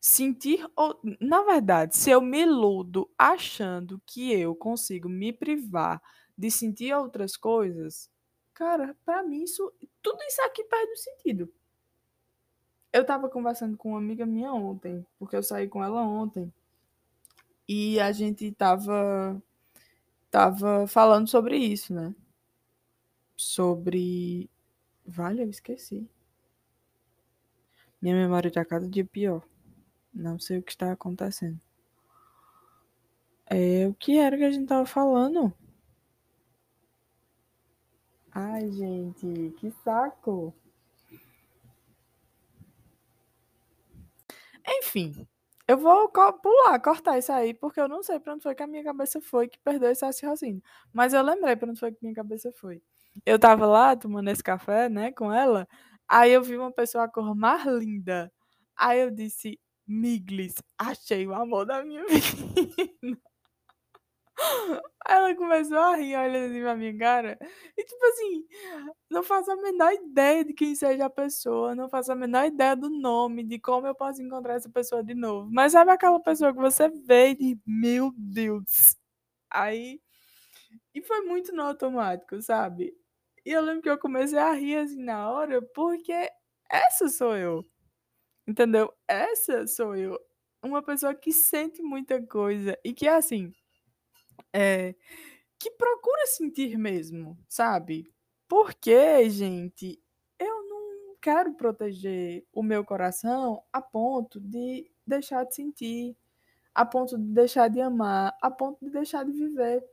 sentir, 0.02 0.68
ou, 0.74 1.00
na 1.20 1.42
verdade, 1.44 1.96
se 1.96 2.10
eu 2.10 2.20
me 2.20 2.42
iludo 2.42 3.08
achando 3.16 4.02
que 4.04 4.32
eu 4.32 4.52
consigo 4.52 5.08
me 5.08 5.32
privar 5.32 6.02
de 6.36 6.50
sentir 6.50 6.92
outras 6.92 7.36
coisas, 7.36 8.10
cara, 8.52 8.96
para 9.04 9.22
mim 9.22 9.44
isso, 9.44 9.72
tudo 10.02 10.20
isso 10.24 10.42
aqui 10.42 10.64
perde 10.64 10.92
o 10.92 10.96
sentido. 10.96 11.52
Eu 12.92 13.06
tava 13.06 13.28
conversando 13.28 13.76
com 13.76 13.90
uma 13.90 13.98
amiga 13.98 14.26
minha 14.26 14.52
ontem, 14.52 15.06
porque 15.20 15.36
eu 15.36 15.42
saí 15.42 15.68
com 15.68 15.82
ela 15.84 16.02
ontem. 16.02 16.52
E 17.68 18.00
a 18.00 18.10
gente 18.10 18.50
tava 18.52 19.40
tava 20.30 20.86
falando 20.88 21.28
sobre 21.28 21.56
isso, 21.56 21.94
né? 21.94 22.14
Sobre 23.36 24.50
Vale, 25.06 25.42
eu 25.42 25.50
esqueci. 25.50 26.08
Minha 28.00 28.16
memória 28.16 28.50
tá 28.50 28.64
cada 28.64 28.88
dia 28.88 29.04
pior. 29.04 29.42
Não 30.14 30.38
sei 30.38 30.58
o 30.58 30.62
que 30.62 30.72
está 30.72 30.92
acontecendo. 30.92 31.60
É, 33.46 33.86
o 33.86 33.94
que 33.94 34.18
era 34.18 34.36
que 34.36 34.44
a 34.44 34.50
gente 34.50 34.66
tava 34.66 34.86
falando? 34.86 35.52
Ai, 38.34 38.70
gente, 38.72 39.54
que 39.58 39.70
saco. 39.84 40.54
Enfim, 44.66 45.26
eu 45.66 45.76
vou 45.78 46.08
pular, 46.08 46.78
cortar 46.80 47.18
isso 47.18 47.32
aí, 47.32 47.54
porque 47.54 47.80
eu 47.80 47.88
não 47.88 48.02
sei 48.02 48.18
para 48.20 48.34
onde 48.34 48.42
foi 48.42 48.54
que 48.54 48.62
a 48.62 48.66
minha 48.66 48.84
cabeça 48.84 49.20
foi 49.20 49.48
que 49.48 49.58
perdeu 49.60 49.90
esse 49.90 50.04
raciocínio. 50.04 50.62
Mas 50.92 51.12
eu 51.14 51.22
lembrei 51.22 51.56
para 51.56 51.70
onde 51.70 51.80
foi 51.80 51.92
que 51.92 51.98
minha 52.02 52.14
cabeça 52.14 52.52
foi. 52.52 52.82
Eu 53.26 53.38
tava 53.38 53.66
lá 53.66 53.94
tomando 53.96 54.28
esse 54.30 54.42
café, 54.42 54.88
né, 54.88 55.12
com 55.12 55.32
ela, 55.32 55.68
aí 56.08 56.32
eu 56.32 56.42
vi 56.42 56.56
uma 56.56 56.72
pessoa 56.72 57.04
a 57.04 57.08
cor 57.08 57.34
mais 57.34 57.64
linda. 57.66 58.32
Aí 58.76 59.00
eu 59.00 59.10
disse, 59.10 59.58
Miglis, 59.86 60.54
achei 60.78 61.26
o 61.26 61.34
amor 61.34 61.66
da 61.66 61.84
minha 61.84 62.04
vida. 62.08 63.20
Ela 65.06 65.34
começou 65.36 65.78
a 65.78 65.96
rir 65.96 66.16
olhando 66.16 66.46
assim 66.50 66.60
pra 66.62 66.76
minha 66.76 66.96
cara. 66.98 67.38
E 67.76 67.84
tipo 67.84 68.04
assim, 68.06 68.46
não 69.10 69.22
faço 69.22 69.50
a 69.50 69.56
menor 69.56 69.92
ideia 69.92 70.44
de 70.44 70.52
quem 70.54 70.74
seja 70.74 71.06
a 71.06 71.10
pessoa, 71.10 71.74
não 71.74 71.88
faço 71.88 72.12
a 72.12 72.16
menor 72.16 72.46
ideia 72.46 72.76
do 72.76 72.88
nome, 72.90 73.44
de 73.44 73.58
como 73.58 73.86
eu 73.86 73.94
posso 73.94 74.22
encontrar 74.22 74.54
essa 74.54 74.70
pessoa 74.70 75.02
de 75.04 75.14
novo. 75.14 75.48
Mas 75.52 75.72
sabe 75.72 75.90
aquela 75.90 76.20
pessoa 76.20 76.52
que 76.52 76.60
você 76.60 76.88
vê 76.88 77.30
e 77.30 77.34
diz, 77.36 77.58
meu 77.66 78.12
Deus. 78.16 78.96
Aí. 79.50 80.00
E 80.94 81.02
foi 81.02 81.22
muito 81.22 81.52
no 81.54 81.62
automático, 81.62 82.40
sabe? 82.42 82.94
E 83.44 83.50
eu 83.52 83.62
lembro 83.62 83.82
que 83.82 83.90
eu 83.90 83.98
comecei 83.98 84.38
a 84.38 84.52
rir 84.52 84.76
assim 84.76 85.02
na 85.02 85.30
hora, 85.30 85.62
porque 85.74 86.12
essa 86.70 87.08
sou 87.08 87.36
eu. 87.36 87.64
Entendeu? 88.46 88.92
Essa 89.06 89.66
sou 89.66 89.96
eu. 89.96 90.18
Uma 90.62 90.82
pessoa 90.82 91.14
que 91.14 91.32
sente 91.32 91.82
muita 91.82 92.22
coisa 92.22 92.78
e 92.84 92.92
que, 92.92 93.08
assim, 93.08 93.52
é, 94.52 94.94
que 95.58 95.70
procura 95.72 96.26
sentir 96.26 96.76
mesmo, 96.78 97.38
sabe? 97.48 98.12
Porque, 98.48 99.28
gente, 99.30 100.00
eu 100.38 100.68
não 100.68 101.16
quero 101.20 101.54
proteger 101.54 102.44
o 102.52 102.62
meu 102.62 102.84
coração 102.84 103.62
a 103.72 103.80
ponto 103.80 104.40
de 104.40 104.90
deixar 105.06 105.44
de 105.44 105.54
sentir, 105.54 106.16
a 106.74 106.84
ponto 106.84 107.18
de 107.18 107.24
deixar 107.32 107.68
de 107.68 107.80
amar, 107.80 108.36
a 108.42 108.50
ponto 108.50 108.84
de 108.84 108.90
deixar 108.90 109.24
de 109.24 109.32
viver. 109.32 109.84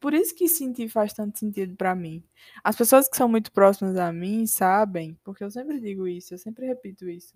Por 0.00 0.14
isso 0.14 0.34
que 0.34 0.48
sentir 0.48 0.88
faz 0.88 1.12
tanto 1.12 1.38
sentido 1.38 1.76
para 1.76 1.94
mim. 1.94 2.24
As 2.64 2.76
pessoas 2.76 3.08
que 3.08 3.16
são 3.16 3.28
muito 3.28 3.52
próximas 3.52 3.96
a 3.96 4.12
mim 4.12 4.46
sabem, 4.46 5.18
porque 5.24 5.44
eu 5.44 5.50
sempre 5.50 5.80
digo 5.80 6.08
isso, 6.08 6.34
eu 6.34 6.38
sempre 6.38 6.66
repito 6.66 7.08
isso, 7.08 7.34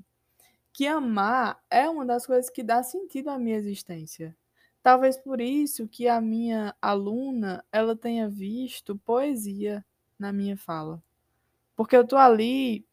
que 0.76 0.86
amar 0.86 1.58
é 1.70 1.88
uma 1.88 2.04
das 2.04 2.26
coisas 2.26 2.50
que 2.50 2.62
dá 2.62 2.82
sentido 2.82 3.30
à 3.30 3.38
minha 3.38 3.56
existência. 3.56 4.36
Talvez 4.82 5.16
por 5.16 5.40
isso 5.40 5.88
que 5.88 6.06
a 6.06 6.20
minha 6.20 6.76
aluna, 6.82 7.64
ela 7.72 7.96
tenha 7.96 8.28
visto 8.28 8.94
poesia 8.98 9.82
na 10.18 10.34
minha 10.34 10.54
fala. 10.54 11.02
Porque 11.74 11.96
eu 11.96 12.06
tô 12.06 12.18
ali 12.18 12.86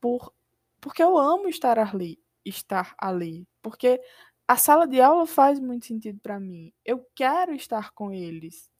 por 0.00 0.32
porque 0.80 1.02
eu 1.02 1.18
amo 1.18 1.46
estar 1.46 1.78
ali, 1.78 2.18
estar 2.42 2.94
ali, 2.96 3.46
porque 3.60 4.00
a 4.48 4.56
sala 4.56 4.86
de 4.88 5.02
aula 5.02 5.26
faz 5.26 5.60
muito 5.60 5.84
sentido 5.84 6.18
para 6.20 6.40
mim. 6.40 6.72
Eu 6.82 7.06
quero 7.14 7.52
estar 7.54 7.92
com 7.92 8.10
eles. 8.14 8.70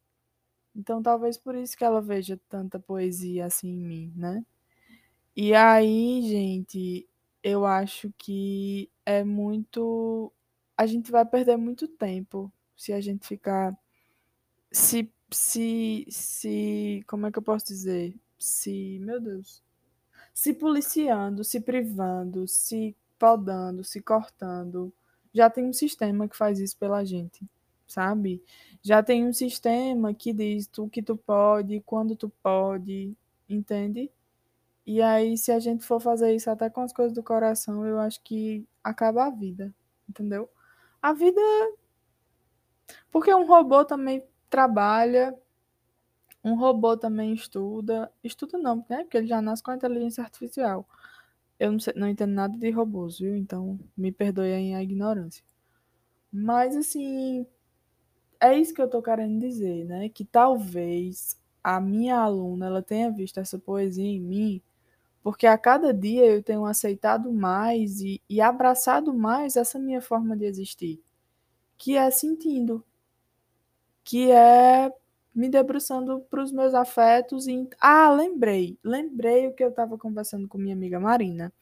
Então 0.74 1.02
talvez 1.02 1.36
por 1.36 1.54
isso 1.54 1.76
que 1.76 1.84
ela 1.84 2.00
veja 2.00 2.40
tanta 2.48 2.80
poesia 2.80 3.44
assim 3.44 3.68
em 3.68 3.84
mim, 3.84 4.12
né? 4.16 4.42
E 5.36 5.54
aí, 5.54 6.22
gente, 6.22 7.06
eu 7.46 7.64
acho 7.64 8.12
que 8.18 8.90
é 9.06 9.22
muito 9.22 10.32
a 10.76 10.84
gente 10.84 11.12
vai 11.12 11.24
perder 11.24 11.56
muito 11.56 11.86
tempo 11.86 12.52
se 12.76 12.92
a 12.92 13.00
gente 13.00 13.24
ficar 13.26 13.72
se 14.72 15.12
se 15.32 16.06
se 16.10 17.04
como 17.06 17.26
é 17.26 17.32
que 17.32 17.38
eu 17.38 17.42
posso 17.42 17.66
dizer? 17.66 18.16
Se, 18.38 18.98
meu 19.00 19.20
Deus, 19.20 19.62
se 20.34 20.54
policiando, 20.54 21.44
se 21.44 21.60
privando, 21.60 22.48
se 22.48 22.96
podando, 23.18 23.84
se 23.84 24.02
cortando. 24.02 24.92
Já 25.34 25.50
tem 25.50 25.66
um 25.66 25.72
sistema 25.72 26.28
que 26.28 26.36
faz 26.36 26.58
isso 26.60 26.76
pela 26.78 27.04
gente, 27.04 27.44
sabe? 27.86 28.42
Já 28.82 29.02
tem 29.02 29.26
um 29.26 29.32
sistema 29.32 30.14
que 30.14 30.32
diz 30.32 30.66
tu 30.68 30.88
que 30.88 31.02
tu 31.02 31.16
pode, 31.16 31.80
quando 31.86 32.16
tu 32.16 32.28
pode, 32.42 33.16
entende? 33.48 34.10
E 34.86 35.02
aí, 35.02 35.36
se 35.36 35.50
a 35.52 35.58
gente 35.58 35.84
for 35.84 36.00
fazer 36.00 36.34
isso 36.34 36.48
até 36.50 36.70
com 36.70 36.80
as 36.82 36.92
coisas 36.92 37.12
do 37.12 37.22
coração, 37.22 37.84
eu 37.86 37.98
acho 37.98 38.22
que 38.22 38.66
acaba 38.84 39.26
a 39.26 39.30
vida, 39.30 39.74
entendeu? 40.08 40.48
A 41.02 41.12
vida 41.12 41.40
porque 43.10 43.34
um 43.34 43.46
robô 43.46 43.84
também 43.84 44.22
trabalha, 44.48 45.36
um 46.44 46.54
robô 46.54 46.96
também 46.96 47.32
estuda. 47.32 48.12
Estuda 48.22 48.58
não, 48.58 48.84
né? 48.88 49.04
Porque 49.04 49.16
ele 49.16 49.26
já 49.26 49.40
nasce 49.42 49.62
com 49.62 49.70
a 49.70 49.76
inteligência 49.76 50.22
artificial. 50.22 50.88
Eu 51.58 51.72
não, 51.72 51.80
sei, 51.80 51.94
não 51.96 52.08
entendo 52.08 52.32
nada 52.32 52.56
de 52.56 52.70
robôs, 52.70 53.18
viu? 53.18 53.34
Então 53.36 53.78
me 53.96 54.12
perdoem 54.12 54.76
a 54.76 54.82
ignorância. 54.82 55.44
Mas 56.32 56.76
assim, 56.76 57.46
é 58.40 58.58
isso 58.58 58.74
que 58.74 58.82
eu 58.82 58.90
tô 58.90 59.02
querendo 59.02 59.40
dizer, 59.40 59.84
né? 59.86 60.08
Que 60.08 60.24
talvez 60.24 61.40
a 61.64 61.80
minha 61.80 62.18
aluna 62.18 62.66
ela 62.66 62.82
tenha 62.82 63.10
visto 63.10 63.38
essa 63.38 63.58
poesia 63.58 64.04
em 64.04 64.20
mim, 64.20 64.62
porque 65.26 65.44
a 65.44 65.58
cada 65.58 65.92
dia 65.92 66.24
eu 66.24 66.40
tenho 66.40 66.64
aceitado 66.64 67.32
mais 67.32 68.00
e, 68.00 68.22
e 68.30 68.40
abraçado 68.40 69.12
mais 69.12 69.56
essa 69.56 69.76
minha 69.76 70.00
forma 70.00 70.36
de 70.36 70.44
existir 70.44 71.02
que 71.76 71.96
é 71.96 72.08
sentindo, 72.12 72.84
que 74.04 74.30
é 74.30 74.88
me 75.34 75.48
debruçando 75.48 76.20
para 76.30 76.40
os 76.40 76.52
meus 76.52 76.74
afetos. 76.74 77.48
E... 77.48 77.68
Ah, 77.80 78.08
lembrei, 78.08 78.78
lembrei 78.84 79.48
o 79.48 79.52
que 79.52 79.64
eu 79.64 79.70
estava 79.70 79.98
conversando 79.98 80.46
com 80.46 80.58
minha 80.58 80.76
amiga 80.76 81.00
Marina. 81.00 81.52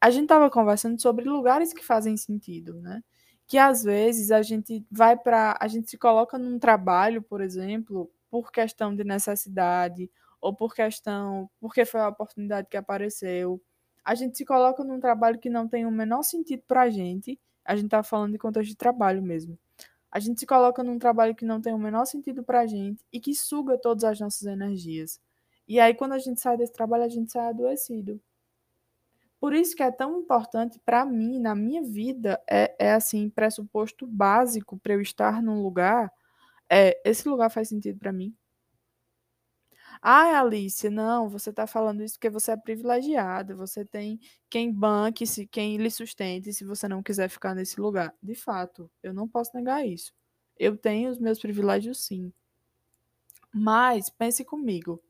A 0.00 0.10
gente 0.10 0.24
estava 0.24 0.50
conversando 0.50 1.00
sobre 1.00 1.24
lugares 1.24 1.72
que 1.72 1.86
fazem 1.86 2.16
sentido, 2.16 2.74
né? 2.80 3.04
Que 3.46 3.56
às 3.56 3.84
vezes 3.84 4.32
a 4.32 4.42
gente 4.42 4.84
vai 4.90 5.16
para, 5.16 5.56
a 5.60 5.68
gente 5.68 5.88
se 5.88 5.96
coloca 5.96 6.36
num 6.36 6.58
trabalho, 6.58 7.22
por 7.22 7.40
exemplo, 7.40 8.10
por 8.28 8.50
questão 8.50 8.96
de 8.96 9.04
necessidade 9.04 10.10
ou 10.40 10.54
por 10.54 10.74
questão, 10.74 11.50
porque 11.60 11.84
foi 11.84 12.00
a 12.00 12.08
oportunidade 12.08 12.68
que 12.70 12.76
apareceu. 12.76 13.60
A 14.04 14.14
gente 14.14 14.36
se 14.38 14.44
coloca 14.44 14.82
num 14.84 15.00
trabalho 15.00 15.38
que 15.38 15.50
não 15.50 15.68
tem 15.68 15.86
o 15.86 15.90
menor 15.90 16.22
sentido 16.22 16.62
para 16.66 16.82
a 16.82 16.90
gente 16.90 17.38
A 17.64 17.76
gente 17.76 17.90
tá 17.90 18.02
falando 18.02 18.32
de 18.32 18.38
contexto 18.38 18.70
de 18.70 18.76
trabalho 18.76 19.22
mesmo. 19.22 19.58
A 20.10 20.20
gente 20.20 20.40
se 20.40 20.46
coloca 20.46 20.82
num 20.84 20.98
trabalho 20.98 21.34
que 21.34 21.44
não 21.44 21.60
tem 21.60 21.74
o 21.74 21.78
menor 21.78 22.04
sentido 22.06 22.42
pra 22.44 22.66
gente 22.66 23.04
e 23.12 23.20
que 23.20 23.34
suga 23.34 23.78
todas 23.78 24.04
as 24.04 24.20
nossas 24.20 24.46
energias. 24.46 25.20
E 25.68 25.80
aí, 25.80 25.94
quando 25.94 26.12
a 26.14 26.18
gente 26.18 26.40
sai 26.40 26.56
desse 26.56 26.72
trabalho, 26.72 27.04
a 27.04 27.08
gente 27.08 27.32
sai 27.32 27.48
adoecido. 27.48 28.20
Por 29.40 29.54
isso 29.54 29.74
que 29.74 29.82
é 29.82 29.90
tão 29.90 30.18
importante 30.20 30.78
para 30.84 31.04
mim, 31.04 31.38
na 31.38 31.54
minha 31.54 31.82
vida, 31.82 32.40
é, 32.48 32.74
é 32.78 32.92
assim, 32.92 33.30
pressuposto 33.30 34.06
básico 34.06 34.78
para 34.78 34.92
eu 34.94 35.00
estar 35.00 35.42
num 35.42 35.62
lugar, 35.62 36.12
é, 36.70 37.00
esse 37.08 37.28
lugar 37.28 37.50
faz 37.50 37.68
sentido 37.68 37.98
para 37.98 38.12
mim? 38.12 38.34
Ai, 40.02 40.34
Alice, 40.34 40.88
não, 40.88 41.28
você 41.28 41.50
está 41.50 41.66
falando 41.66 42.02
isso 42.02 42.14
porque 42.14 42.30
você 42.30 42.52
é 42.52 42.56
privilegiada, 42.56 43.54
você 43.54 43.84
tem 43.84 44.18
quem 44.48 44.72
banque, 44.72 45.26
se, 45.26 45.46
quem 45.46 45.76
lhe 45.76 45.90
sustente 45.90 46.52
se 46.54 46.64
você 46.64 46.88
não 46.88 47.02
quiser 47.02 47.28
ficar 47.28 47.54
nesse 47.54 47.78
lugar. 47.80 48.14
De 48.22 48.34
fato, 48.34 48.90
eu 49.02 49.12
não 49.12 49.28
posso 49.28 49.50
negar 49.54 49.86
isso. 49.86 50.12
Eu 50.58 50.76
tenho 50.76 51.10
os 51.10 51.18
meus 51.18 51.38
privilégios, 51.38 51.98
sim. 52.04 52.32
Mas 53.52 54.08
pense 54.08 54.44
comigo. 54.44 55.02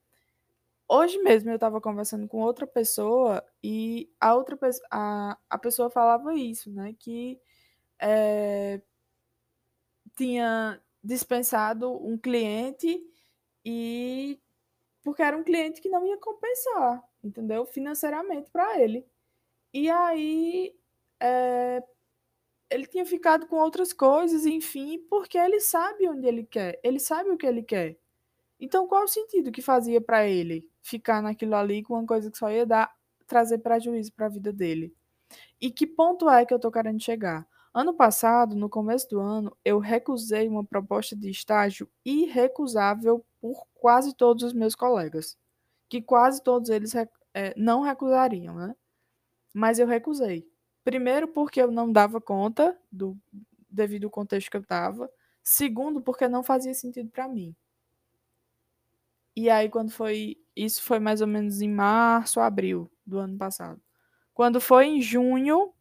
Hoje 0.88 1.18
mesmo 1.18 1.50
eu 1.50 1.54
estava 1.54 1.80
conversando 1.80 2.26
com 2.26 2.38
outra 2.40 2.66
pessoa 2.66 3.44
e 3.62 4.10
a 4.20 4.34
outra 4.34 4.56
pessoa, 4.56 4.88
a, 4.90 5.38
a 5.48 5.58
pessoa 5.58 5.88
falava 5.88 6.34
isso, 6.34 6.68
né? 6.72 6.94
Que 6.98 7.40
é, 8.00 8.80
tinha 10.16 10.80
dispensado 11.02 11.92
um 12.04 12.18
cliente 12.18 13.00
e 13.64 14.40
porque 15.02 15.22
era 15.22 15.36
um 15.36 15.44
cliente 15.44 15.80
que 15.80 15.88
não 15.88 16.06
ia 16.06 16.18
compensar, 16.18 17.02
entendeu? 17.22 17.64
Financeiramente 17.64 18.50
para 18.50 18.80
ele. 18.80 19.06
E 19.72 19.90
aí 19.90 20.74
é, 21.20 21.82
ele 22.70 22.86
tinha 22.86 23.04
ficado 23.04 23.46
com 23.46 23.56
outras 23.56 23.92
coisas, 23.92 24.46
enfim, 24.46 24.98
porque 25.10 25.36
ele 25.36 25.60
sabe 25.60 26.08
onde 26.08 26.26
ele 26.26 26.44
quer, 26.44 26.78
ele 26.82 27.00
sabe 27.00 27.30
o 27.30 27.36
que 27.36 27.46
ele 27.46 27.62
quer. 27.62 27.98
Então, 28.60 28.86
qual 28.86 29.04
o 29.04 29.08
sentido 29.08 29.50
que 29.50 29.62
fazia 29.62 30.00
para 30.00 30.26
ele 30.28 30.68
ficar 30.82 31.22
naquilo 31.22 31.54
ali 31.56 31.82
com 31.82 31.94
uma 31.94 32.06
coisa 32.06 32.30
que 32.30 32.38
só 32.38 32.50
ia 32.50 32.66
dar 32.66 32.94
trazer 33.26 33.58
prejuízo 33.58 34.12
para 34.12 34.26
a 34.26 34.28
vida 34.28 34.52
dele? 34.52 34.94
E 35.60 35.70
que 35.70 35.86
ponto 35.86 36.28
é 36.28 36.44
que 36.44 36.54
eu 36.54 36.58
tô 36.60 36.70
querendo 36.70 37.02
chegar? 37.02 37.46
Ano 37.72 37.94
passado, 37.94 38.56
no 38.56 38.68
começo 38.68 39.08
do 39.08 39.20
ano, 39.20 39.56
eu 39.64 39.78
recusei 39.78 40.48
uma 40.48 40.64
proposta 40.64 41.14
de 41.14 41.30
estágio 41.30 41.88
irrecusável 42.04 43.24
por 43.40 43.64
quase 43.74 44.14
todos 44.14 44.42
os 44.42 44.52
meus 44.52 44.74
colegas, 44.74 45.38
que 45.88 46.02
quase 46.02 46.42
todos 46.42 46.68
eles 46.68 46.94
é, 46.96 47.54
não 47.56 47.80
recusariam, 47.82 48.54
né? 48.56 48.74
Mas 49.54 49.78
eu 49.78 49.86
recusei. 49.86 50.48
Primeiro, 50.84 51.28
porque 51.28 51.62
eu 51.62 51.70
não 51.70 51.92
dava 51.92 52.20
conta 52.20 52.78
do 52.90 53.16
devido 53.68 54.04
ao 54.06 54.10
contexto 54.10 54.50
que 54.50 54.56
eu 54.56 54.62
estava. 54.62 55.10
Segundo, 55.42 56.00
porque 56.00 56.28
não 56.28 56.42
fazia 56.42 56.74
sentido 56.74 57.10
para 57.10 57.28
mim. 57.28 57.54
E 59.36 59.48
aí, 59.48 59.68
quando 59.68 59.90
foi. 59.90 60.36
Isso 60.56 60.82
foi 60.82 60.98
mais 60.98 61.20
ou 61.20 61.26
menos 61.26 61.60
em 61.62 61.70
março, 61.70 62.40
abril 62.40 62.90
do 63.06 63.18
ano 63.18 63.38
passado. 63.38 63.80
Quando 64.34 64.60
foi 64.60 64.86
em 64.86 65.00
junho, 65.00 65.72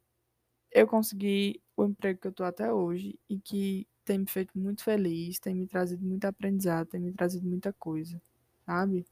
eu 0.72 0.88
consegui 0.88 1.62
o 1.76 1.86
emprego 1.86 2.20
que 2.20 2.28
eu 2.28 2.34
tô 2.34 2.44
até 2.44 2.72
hoje 2.72 3.20
e 3.30 3.40
que 3.40 3.88
tem 4.06 4.20
me 4.20 4.26
feito 4.28 4.58
muito 4.58 4.84
feliz, 4.84 5.40
tem 5.40 5.56
me 5.56 5.68
trazido 5.68 6.06
muito 6.06 6.26
aprendizado, 6.26 6.88
tem 6.88 7.00
me 7.02 7.14
trazido 7.14 7.48
muita 7.48 7.72
coisa, 7.74 8.22
sabe? 8.66 9.06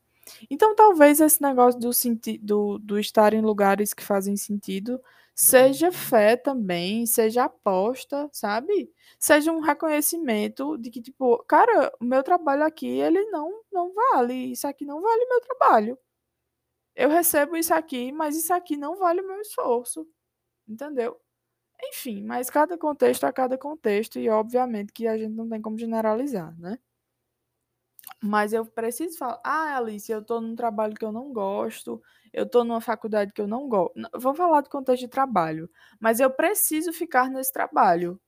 Então, 0.49 0.75
talvez 0.75 1.21
esse 1.21 1.41
negócio 1.41 1.79
do, 1.79 1.89
do, 2.41 2.79
do 2.79 2.99
estar 2.99 3.33
em 3.33 3.41
lugares 3.41 3.93
que 3.93 4.03
fazem 4.03 4.35
sentido 4.35 5.01
seja 5.35 5.91
fé 5.91 6.35
também, 6.35 7.05
seja 7.05 7.43
aposta, 7.45 8.27
sabe? 8.33 8.91
Seja 9.19 9.51
um 9.51 9.59
reconhecimento 9.59 10.77
de 10.77 10.89
que, 10.89 11.01
tipo, 11.01 11.37
cara, 11.45 11.93
o 12.01 12.05
meu 12.05 12.23
trabalho 12.23 12.63
aqui, 12.63 12.87
ele 12.87 13.23
não, 13.29 13.61
não 13.71 13.93
vale, 13.93 14.33
isso 14.51 14.67
aqui 14.67 14.83
não 14.85 15.01
vale 15.01 15.25
meu 15.27 15.39
trabalho. 15.41 15.97
Eu 16.95 17.09
recebo 17.09 17.55
isso 17.55 17.73
aqui, 17.73 18.11
mas 18.11 18.35
isso 18.35 18.53
aqui 18.53 18.75
não 18.77 18.97
vale 18.97 19.21
o 19.21 19.27
meu 19.27 19.39
esforço, 19.41 20.07
entendeu? 20.67 21.19
Enfim, 21.81 22.23
mas 22.23 22.49
cada 22.51 22.77
contexto 22.77 23.25
é 23.25 23.31
cada 23.31 23.57
contexto 23.57 24.19
e 24.19 24.29
obviamente 24.29 24.91
que 24.93 25.07
a 25.07 25.17
gente 25.17 25.33
não 25.33 25.47
tem 25.49 25.61
como 25.61 25.77
generalizar, 25.77 26.55
né? 26.59 26.77
Mas 28.21 28.53
eu 28.53 28.65
preciso 28.65 29.17
falar, 29.17 29.39
ah, 29.43 29.77
Alice, 29.77 30.11
eu 30.11 30.19
estou 30.19 30.41
num 30.41 30.55
trabalho 30.55 30.95
que 30.95 31.05
eu 31.05 31.11
não 31.11 31.31
gosto, 31.33 32.01
eu 32.33 32.45
estou 32.45 32.63
numa 32.63 32.81
faculdade 32.81 33.31
que 33.33 33.41
eu 33.41 33.47
não 33.47 33.67
gosto. 33.69 33.93
Vou 34.15 34.33
falar 34.33 34.61
do 34.61 34.69
contexto 34.69 35.01
de 35.01 35.07
trabalho, 35.07 35.69
mas 35.99 36.19
eu 36.19 36.29
preciso 36.31 36.91
ficar 36.93 37.29
nesse 37.29 37.51
trabalho. 37.51 38.19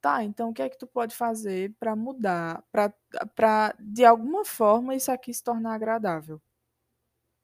Tá, 0.00 0.22
então 0.24 0.50
o 0.50 0.54
que 0.54 0.62
é 0.62 0.68
que 0.68 0.78
tu 0.78 0.86
pode 0.86 1.14
fazer 1.16 1.74
para 1.80 1.96
mudar, 1.96 2.64
para 3.36 3.74
de 3.80 4.04
alguma 4.04 4.44
forma 4.44 4.94
isso 4.94 5.10
aqui 5.12 5.32
se 5.34 5.42
tornar 5.42 5.74
agradável? 5.74 6.40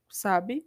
Sabe? 0.09 0.65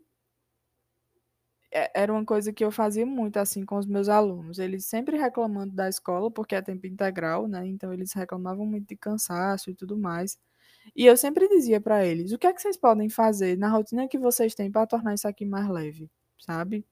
É, 1.75 1.91
era 1.93 2.13
uma 2.13 2.23
coisa 2.23 2.53
que 2.53 2.63
eu 2.63 2.71
fazia 2.71 3.05
muito 3.05 3.35
assim 3.37 3.65
com 3.65 3.77
os 3.77 3.85
meus 3.85 4.07
alunos. 4.07 4.59
Eles 4.59 4.85
sempre 4.85 5.17
reclamando 5.17 5.73
da 5.75 5.89
escola, 5.89 6.31
porque 6.31 6.55
é 6.55 6.61
tempo 6.61 6.87
integral, 6.87 7.47
né? 7.49 7.67
Então 7.67 7.91
eles 7.93 8.13
reclamavam 8.13 8.65
muito 8.65 8.87
de 8.87 8.95
cansaço 8.95 9.69
e 9.69 9.75
tudo 9.75 9.97
mais. 9.97 10.39
E 10.95 11.05
eu 11.05 11.17
sempre 11.17 11.49
dizia 11.49 11.81
para 11.81 12.05
eles: 12.05 12.31
o 12.31 12.37
que 12.39 12.47
é 12.47 12.53
que 12.53 12.61
vocês 12.61 12.77
podem 12.77 13.09
fazer 13.09 13.57
na 13.57 13.69
rotina 13.69 14.07
que 14.07 14.17
vocês 14.17 14.55
têm 14.55 14.71
para 14.71 14.87
tornar 14.87 15.15
isso 15.15 15.27
aqui 15.27 15.45
mais 15.45 15.67
leve, 15.69 16.09
sabe? 16.39 16.85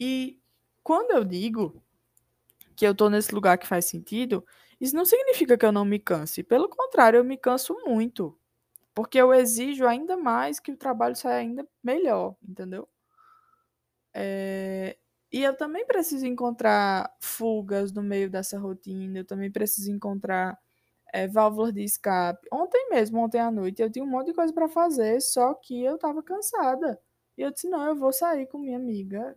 E 0.00 0.38
quando 0.82 1.10
eu 1.12 1.24
digo 1.24 1.82
que 2.76 2.86
eu 2.86 2.94
tô 2.94 3.10
nesse 3.10 3.34
lugar 3.34 3.58
que 3.58 3.66
faz 3.66 3.86
sentido, 3.86 4.46
isso 4.80 4.96
não 4.96 5.04
significa 5.04 5.58
que 5.58 5.66
eu 5.66 5.72
não 5.72 5.84
me 5.84 5.98
canse. 5.98 6.42
Pelo 6.42 6.68
contrário, 6.70 7.18
eu 7.18 7.24
me 7.24 7.36
canso 7.36 7.76
muito. 7.86 8.38
Porque 8.96 9.18
eu 9.18 9.32
exijo 9.34 9.86
ainda 9.86 10.16
mais 10.16 10.58
que 10.58 10.72
o 10.72 10.76
trabalho 10.76 11.14
saia 11.14 11.36
ainda 11.40 11.68
melhor, 11.84 12.34
entendeu? 12.42 12.88
É... 14.14 14.96
E 15.30 15.42
eu 15.42 15.54
também 15.56 15.86
preciso 15.86 16.26
encontrar 16.26 17.14
fugas 17.20 17.92
no 17.92 18.02
meio 18.02 18.30
dessa 18.30 18.58
rotina, 18.58 19.18
eu 19.18 19.24
também 19.26 19.50
preciso 19.52 19.92
encontrar 19.92 20.58
é, 21.12 21.28
válvulas 21.28 21.74
de 21.74 21.84
escape. 21.84 22.48
Ontem 22.52 22.88
mesmo, 22.90 23.20
ontem 23.20 23.38
à 23.40 23.50
noite, 23.50 23.82
eu 23.82 23.90
tinha 23.90 24.04
um 24.04 24.08
monte 24.08 24.28
de 24.28 24.34
coisa 24.34 24.52
para 24.52 24.68
fazer, 24.68 25.20
só 25.20 25.54
que 25.54 25.84
eu 25.84 25.98
tava 25.98 26.22
cansada. 26.22 26.98
E 27.36 27.42
eu 27.42 27.50
disse: 27.52 27.68
não, 27.68 27.86
eu 27.86 27.96
vou 27.96 28.12
sair 28.12 28.46
com 28.46 28.58
minha 28.58 28.78
amiga 28.78 29.36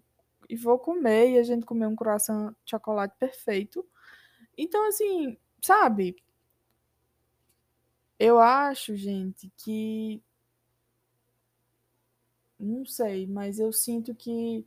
e 0.49 0.55
vou 0.55 0.79
comer, 0.79 1.31
e 1.31 1.39
a 1.39 1.43
gente 1.43 1.65
comer 1.65 1.87
um 1.87 1.95
croissant 1.95 2.51
de 2.63 2.71
chocolate 2.71 3.15
perfeito. 3.19 3.85
Então, 4.57 4.87
assim, 4.87 5.37
sabe? 5.61 6.15
Eu 8.19 8.37
acho, 8.39 8.95
gente, 8.95 9.49
que. 9.57 10.21
Não 12.59 12.85
sei, 12.85 13.25
mas 13.25 13.57
eu 13.57 13.71
sinto 13.71 14.13
que 14.13 14.65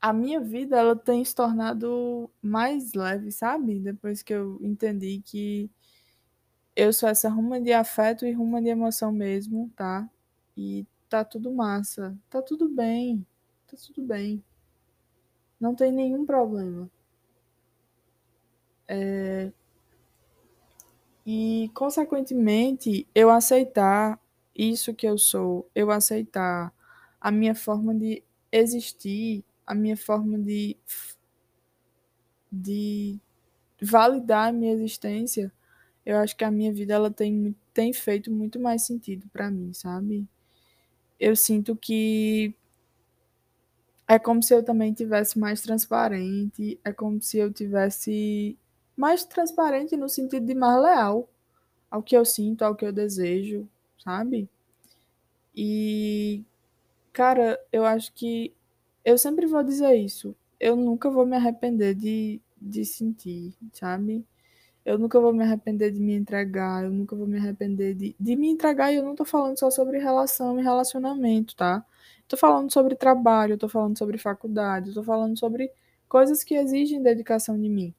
a 0.00 0.12
minha 0.12 0.40
vida 0.40 0.76
ela 0.76 0.96
tem 0.96 1.24
se 1.24 1.34
tornado 1.34 2.30
mais 2.42 2.92
leve, 2.94 3.30
sabe? 3.30 3.78
Depois 3.80 4.22
que 4.22 4.32
eu 4.34 4.58
entendi 4.62 5.22
que 5.24 5.70
eu 6.76 6.92
sou 6.92 7.08
essa 7.08 7.28
ruma 7.28 7.60
de 7.60 7.72
afeto 7.72 8.26
e 8.26 8.32
ruma 8.32 8.60
de 8.60 8.68
emoção 8.68 9.12
mesmo, 9.12 9.70
tá? 9.76 10.08
E 10.56 10.86
tá 11.08 11.24
tudo 11.24 11.52
massa, 11.52 12.16
tá 12.30 12.42
tudo 12.42 12.68
bem, 12.68 13.26
tá 13.66 13.76
tudo 13.76 14.02
bem. 14.02 14.42
Não 15.60 15.74
tem 15.74 15.92
nenhum 15.92 16.26
problema. 16.26 16.90
É, 18.88 19.52
e, 21.26 21.70
consequentemente, 21.74 23.06
eu 23.14 23.30
aceitar 23.30 24.20
isso 24.54 24.94
que 24.94 25.06
eu 25.06 25.16
sou, 25.16 25.68
eu 25.74 25.90
aceitar 25.90 26.72
a 27.20 27.30
minha 27.30 27.54
forma 27.54 27.94
de 27.94 28.22
existir, 28.50 29.44
a 29.66 29.74
minha 29.74 29.96
forma 29.96 30.38
de, 30.38 30.76
de 32.50 33.18
validar 33.80 34.48
a 34.48 34.52
minha 34.52 34.72
existência, 34.72 35.52
eu 36.04 36.16
acho 36.18 36.36
que 36.36 36.44
a 36.44 36.50
minha 36.50 36.72
vida 36.72 36.94
ela 36.94 37.10
tem, 37.10 37.54
tem 37.72 37.92
feito 37.92 38.30
muito 38.30 38.58
mais 38.60 38.82
sentido 38.82 39.28
para 39.32 39.50
mim, 39.50 39.72
sabe? 39.72 40.26
Eu 41.18 41.36
sinto 41.36 41.76
que 41.76 42.54
é 44.08 44.18
como 44.18 44.42
se 44.42 44.54
eu 44.54 44.62
também 44.62 44.92
tivesse 44.92 45.38
mais 45.38 45.62
transparente, 45.62 46.78
é 46.84 46.92
como 46.92 47.20
se 47.22 47.38
eu 47.38 47.52
tivesse 47.52 48.58
mais 48.96 49.24
transparente 49.24 49.96
no 49.96 50.08
sentido 50.08 50.46
de 50.46 50.54
mais 50.54 50.82
leal 50.82 51.28
ao 51.90 52.02
que 52.02 52.16
eu 52.16 52.24
sinto, 52.24 52.62
ao 52.62 52.74
que 52.74 52.84
eu 52.84 52.92
desejo, 52.92 53.68
sabe? 53.98 54.48
E, 55.54 56.44
cara, 57.12 57.60
eu 57.72 57.84
acho 57.84 58.12
que 58.14 58.54
eu 59.04 59.18
sempre 59.18 59.46
vou 59.46 59.62
dizer 59.62 59.94
isso. 59.96 60.34
Eu 60.60 60.76
nunca 60.76 61.10
vou 61.10 61.26
me 61.26 61.36
arrepender 61.36 61.94
de, 61.94 62.40
de 62.60 62.84
sentir, 62.84 63.54
sabe? 63.72 64.24
Eu 64.84 64.98
nunca 64.98 65.20
vou 65.20 65.32
me 65.32 65.44
arrepender 65.44 65.92
de 65.92 66.00
me 66.00 66.14
entregar, 66.14 66.84
eu 66.84 66.90
nunca 66.90 67.14
vou 67.16 67.26
me 67.26 67.38
arrepender 67.38 67.94
de, 67.94 68.16
de 68.18 68.36
me 68.36 68.48
entregar, 68.48 68.92
e 68.92 68.96
eu 68.96 69.04
não 69.04 69.14
tô 69.14 69.24
falando 69.24 69.58
só 69.58 69.70
sobre 69.70 69.98
relação 69.98 70.58
e 70.58 70.62
relacionamento, 70.62 71.54
tá? 71.56 71.84
Tô 72.28 72.36
falando 72.36 72.72
sobre 72.72 72.96
trabalho, 72.96 73.58
tô 73.58 73.68
falando 73.68 73.96
sobre 73.98 74.18
faculdade, 74.18 74.94
tô 74.94 75.02
falando 75.04 75.38
sobre 75.38 75.70
coisas 76.08 76.42
que 76.44 76.54
exigem 76.54 77.02
dedicação 77.02 77.60
de 77.60 77.68
mim. 77.68 77.94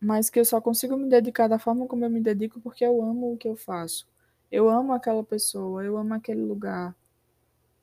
Mas 0.00 0.30
que 0.30 0.38
eu 0.38 0.44
só 0.44 0.60
consigo 0.60 0.96
me 0.96 1.08
dedicar 1.08 1.48
da 1.48 1.58
forma 1.58 1.86
como 1.86 2.04
eu 2.04 2.10
me 2.10 2.20
dedico 2.20 2.60
porque 2.60 2.84
eu 2.84 3.02
amo 3.02 3.32
o 3.32 3.36
que 3.36 3.48
eu 3.48 3.56
faço. 3.56 4.06
Eu 4.50 4.68
amo 4.68 4.92
aquela 4.92 5.24
pessoa, 5.24 5.84
eu 5.84 5.96
amo 5.96 6.14
aquele 6.14 6.42
lugar. 6.42 6.94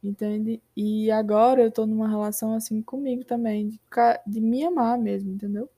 Entende? 0.03 0.61
E 0.75 1.09
agora 1.11 1.61
eu 1.63 1.71
tô 1.71 1.85
numa 1.85 2.07
relação 2.07 2.53
assim 2.55 2.81
comigo 2.81 3.23
também, 3.23 3.69
de, 3.69 3.79
de 4.27 4.41
me 4.41 4.63
amar 4.65 4.97
mesmo, 4.97 5.31
entendeu? 5.31 5.69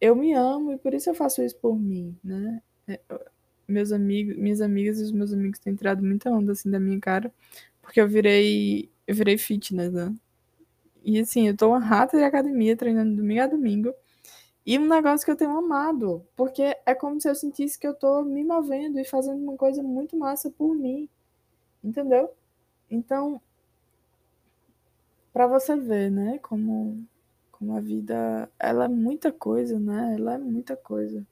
Eu 0.00 0.14
me 0.16 0.32
amo 0.32 0.72
e 0.72 0.78
por 0.78 0.94
isso 0.94 1.10
eu 1.10 1.14
faço 1.14 1.42
isso 1.42 1.56
por 1.56 1.78
mim, 1.78 2.16
né? 2.22 2.62
É, 2.86 3.00
meus 3.66 3.92
amigos, 3.92 4.36
minhas 4.36 4.60
amigas 4.60 4.98
e 4.98 5.02
os 5.02 5.12
meus 5.12 5.32
amigos 5.32 5.58
têm 5.58 5.74
tirado 5.74 6.02
muita 6.02 6.30
onda 6.30 6.52
assim 6.52 6.70
da 6.70 6.80
minha 6.80 6.98
cara, 7.00 7.32
porque 7.82 8.00
eu 8.00 8.08
virei, 8.08 8.90
eu 9.06 9.14
virei 9.14 9.36
fitness, 9.36 9.92
né? 9.92 10.14
E 11.04 11.18
assim, 11.20 11.48
eu 11.48 11.56
tô 11.56 11.68
uma 11.68 11.78
rata 11.78 12.16
de 12.16 12.24
academia 12.24 12.76
treinando 12.76 13.16
domingo 13.16 13.42
a 13.42 13.46
domingo. 13.46 13.94
E 14.66 14.78
um 14.78 14.86
negócio 14.86 15.24
que 15.24 15.30
eu 15.30 15.36
tenho 15.36 15.56
amado, 15.56 16.26
porque 16.36 16.76
é 16.84 16.94
como 16.94 17.20
se 17.20 17.28
eu 17.28 17.34
sentisse 17.34 17.78
que 17.78 17.86
eu 17.86 17.94
tô 17.94 18.22
me 18.22 18.44
movendo 18.44 18.98
e 19.00 19.04
fazendo 19.04 19.42
uma 19.42 19.56
coisa 19.56 19.82
muito 19.82 20.16
massa 20.16 20.50
por 20.50 20.74
mim. 20.74 21.08
Entendeu? 21.82 22.30
Então, 22.90 23.40
para 25.32 25.46
você 25.46 25.76
ver, 25.76 26.10
né, 26.10 26.38
como 26.40 27.06
como 27.58 27.76
a 27.76 27.80
vida, 27.80 28.48
ela 28.58 28.84
é 28.84 28.88
muita 28.88 29.32
coisa, 29.32 29.80
né? 29.80 30.14
Ela 30.14 30.34
é 30.34 30.38
muita 30.38 30.76
coisa. 30.76 31.26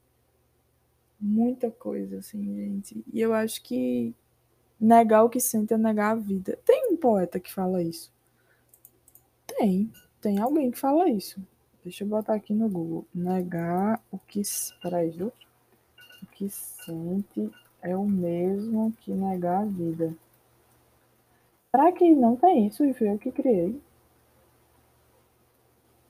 Muita 1.19 1.71
coisa, 1.71 2.17
assim, 2.19 2.43
gente. 2.55 3.03
E 3.13 3.21
eu 3.21 3.33
acho 3.33 3.63
que 3.63 4.13
negar 4.79 5.23
o 5.23 5.29
que 5.29 5.39
sente 5.39 5.73
é 5.73 5.77
negar 5.77 6.11
a 6.11 6.15
vida. 6.15 6.59
Tem 6.65 6.91
um 6.91 6.97
poeta 6.97 7.39
que 7.39 7.51
fala 7.51 7.81
isso. 7.81 8.11
Tem. 9.47 9.91
Tem 10.19 10.37
alguém 10.39 10.69
que 10.69 10.77
fala 10.77 11.09
isso. 11.09 11.41
Deixa 11.87 12.03
eu 12.03 12.07
botar 12.09 12.33
aqui 12.33 12.53
no 12.53 12.67
Google. 12.67 13.07
Negar 13.15 14.03
o 14.11 14.19
que. 14.19 14.41
Peraí, 14.81 15.09
viu? 15.09 15.31
O 16.21 16.25
que 16.33 16.49
sente 16.49 17.49
é 17.81 17.95
o 17.95 18.03
mesmo 18.03 18.91
que 18.99 19.13
negar 19.13 19.61
a 19.61 19.65
vida. 19.65 20.13
Pra 21.71 21.93
quem 21.93 22.13
não 22.13 22.35
tem 22.35 22.67
isso, 22.67 22.83
foi 22.93 23.09
eu 23.09 23.17
que 23.17 23.31
criei. 23.31 23.81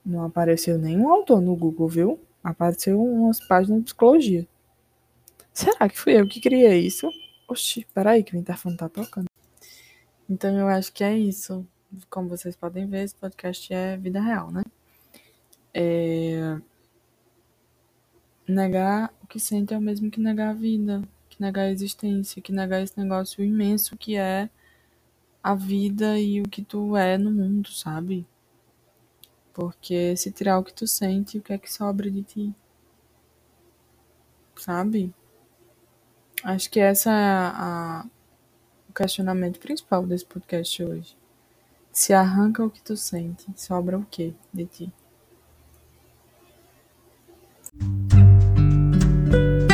Não 0.04 0.24
apareceu 0.24 0.76
nenhum 0.76 1.12
autor 1.12 1.40
no 1.40 1.54
Google, 1.54 1.86
viu? 1.86 2.20
Apareceu 2.42 3.00
umas 3.00 3.38
páginas 3.46 3.78
de 3.78 3.84
psicologia. 3.84 4.48
Será 5.52 5.88
que 5.88 5.96
fui 5.96 6.20
eu 6.20 6.26
que 6.26 6.40
criei 6.40 6.80
isso? 6.80 7.08
Oxi, 7.48 7.86
peraí 7.94 8.24
que 8.24 8.34
o 8.34 8.36
interfone 8.36 8.76
tá 8.76 8.88
tocando. 8.88 9.26
Então 10.28 10.58
eu 10.58 10.66
acho 10.66 10.92
que 10.92 11.04
é 11.04 11.16
isso. 11.16 11.64
Como 12.10 12.28
vocês 12.28 12.56
podem 12.56 12.84
ver, 12.88 13.04
esse 13.04 13.14
podcast 13.14 13.72
é 13.72 13.96
vida 13.96 14.20
real, 14.20 14.50
né? 14.50 14.64
É... 15.74 16.58
Negar 18.46 19.12
o 19.22 19.26
que 19.26 19.38
sente 19.38 19.74
é 19.74 19.78
o 19.78 19.80
mesmo 19.80 20.10
que 20.10 20.20
negar 20.20 20.50
a 20.50 20.54
vida, 20.54 21.02
que 21.28 21.40
negar 21.40 21.62
a 21.62 21.70
existência, 21.70 22.42
que 22.42 22.52
negar 22.52 22.82
esse 22.82 22.98
negócio 22.98 23.44
imenso 23.44 23.96
que 23.96 24.16
é 24.16 24.48
a 25.42 25.54
vida 25.54 26.18
e 26.18 26.40
o 26.40 26.48
que 26.48 26.62
tu 26.62 26.96
é 26.96 27.16
no 27.16 27.30
mundo, 27.30 27.70
sabe? 27.70 28.26
Porque 29.52 30.16
se 30.16 30.30
tirar 30.30 30.58
o 30.58 30.64
que 30.64 30.72
tu 30.72 30.86
sente, 30.86 31.38
o 31.38 31.42
que 31.42 31.52
é 31.52 31.58
que 31.58 31.72
sobra 31.72 32.10
de 32.10 32.22
ti? 32.22 32.54
Sabe? 34.56 35.14
Acho 36.44 36.70
que 36.70 36.78
essa 36.78 37.10
é 37.10 37.14
a, 37.14 38.06
o 38.88 38.92
questionamento 38.92 39.58
principal 39.58 40.06
desse 40.06 40.24
podcast 40.24 40.82
hoje. 40.82 41.16
Se 41.90 42.12
arranca 42.12 42.64
o 42.64 42.70
que 42.70 42.82
tu 42.82 42.96
sente, 42.96 43.46
sobra 43.56 43.98
o 43.98 44.04
que 44.04 44.34
de 44.52 44.66
ti? 44.66 44.92
thank 47.76 48.12
you 49.32 49.67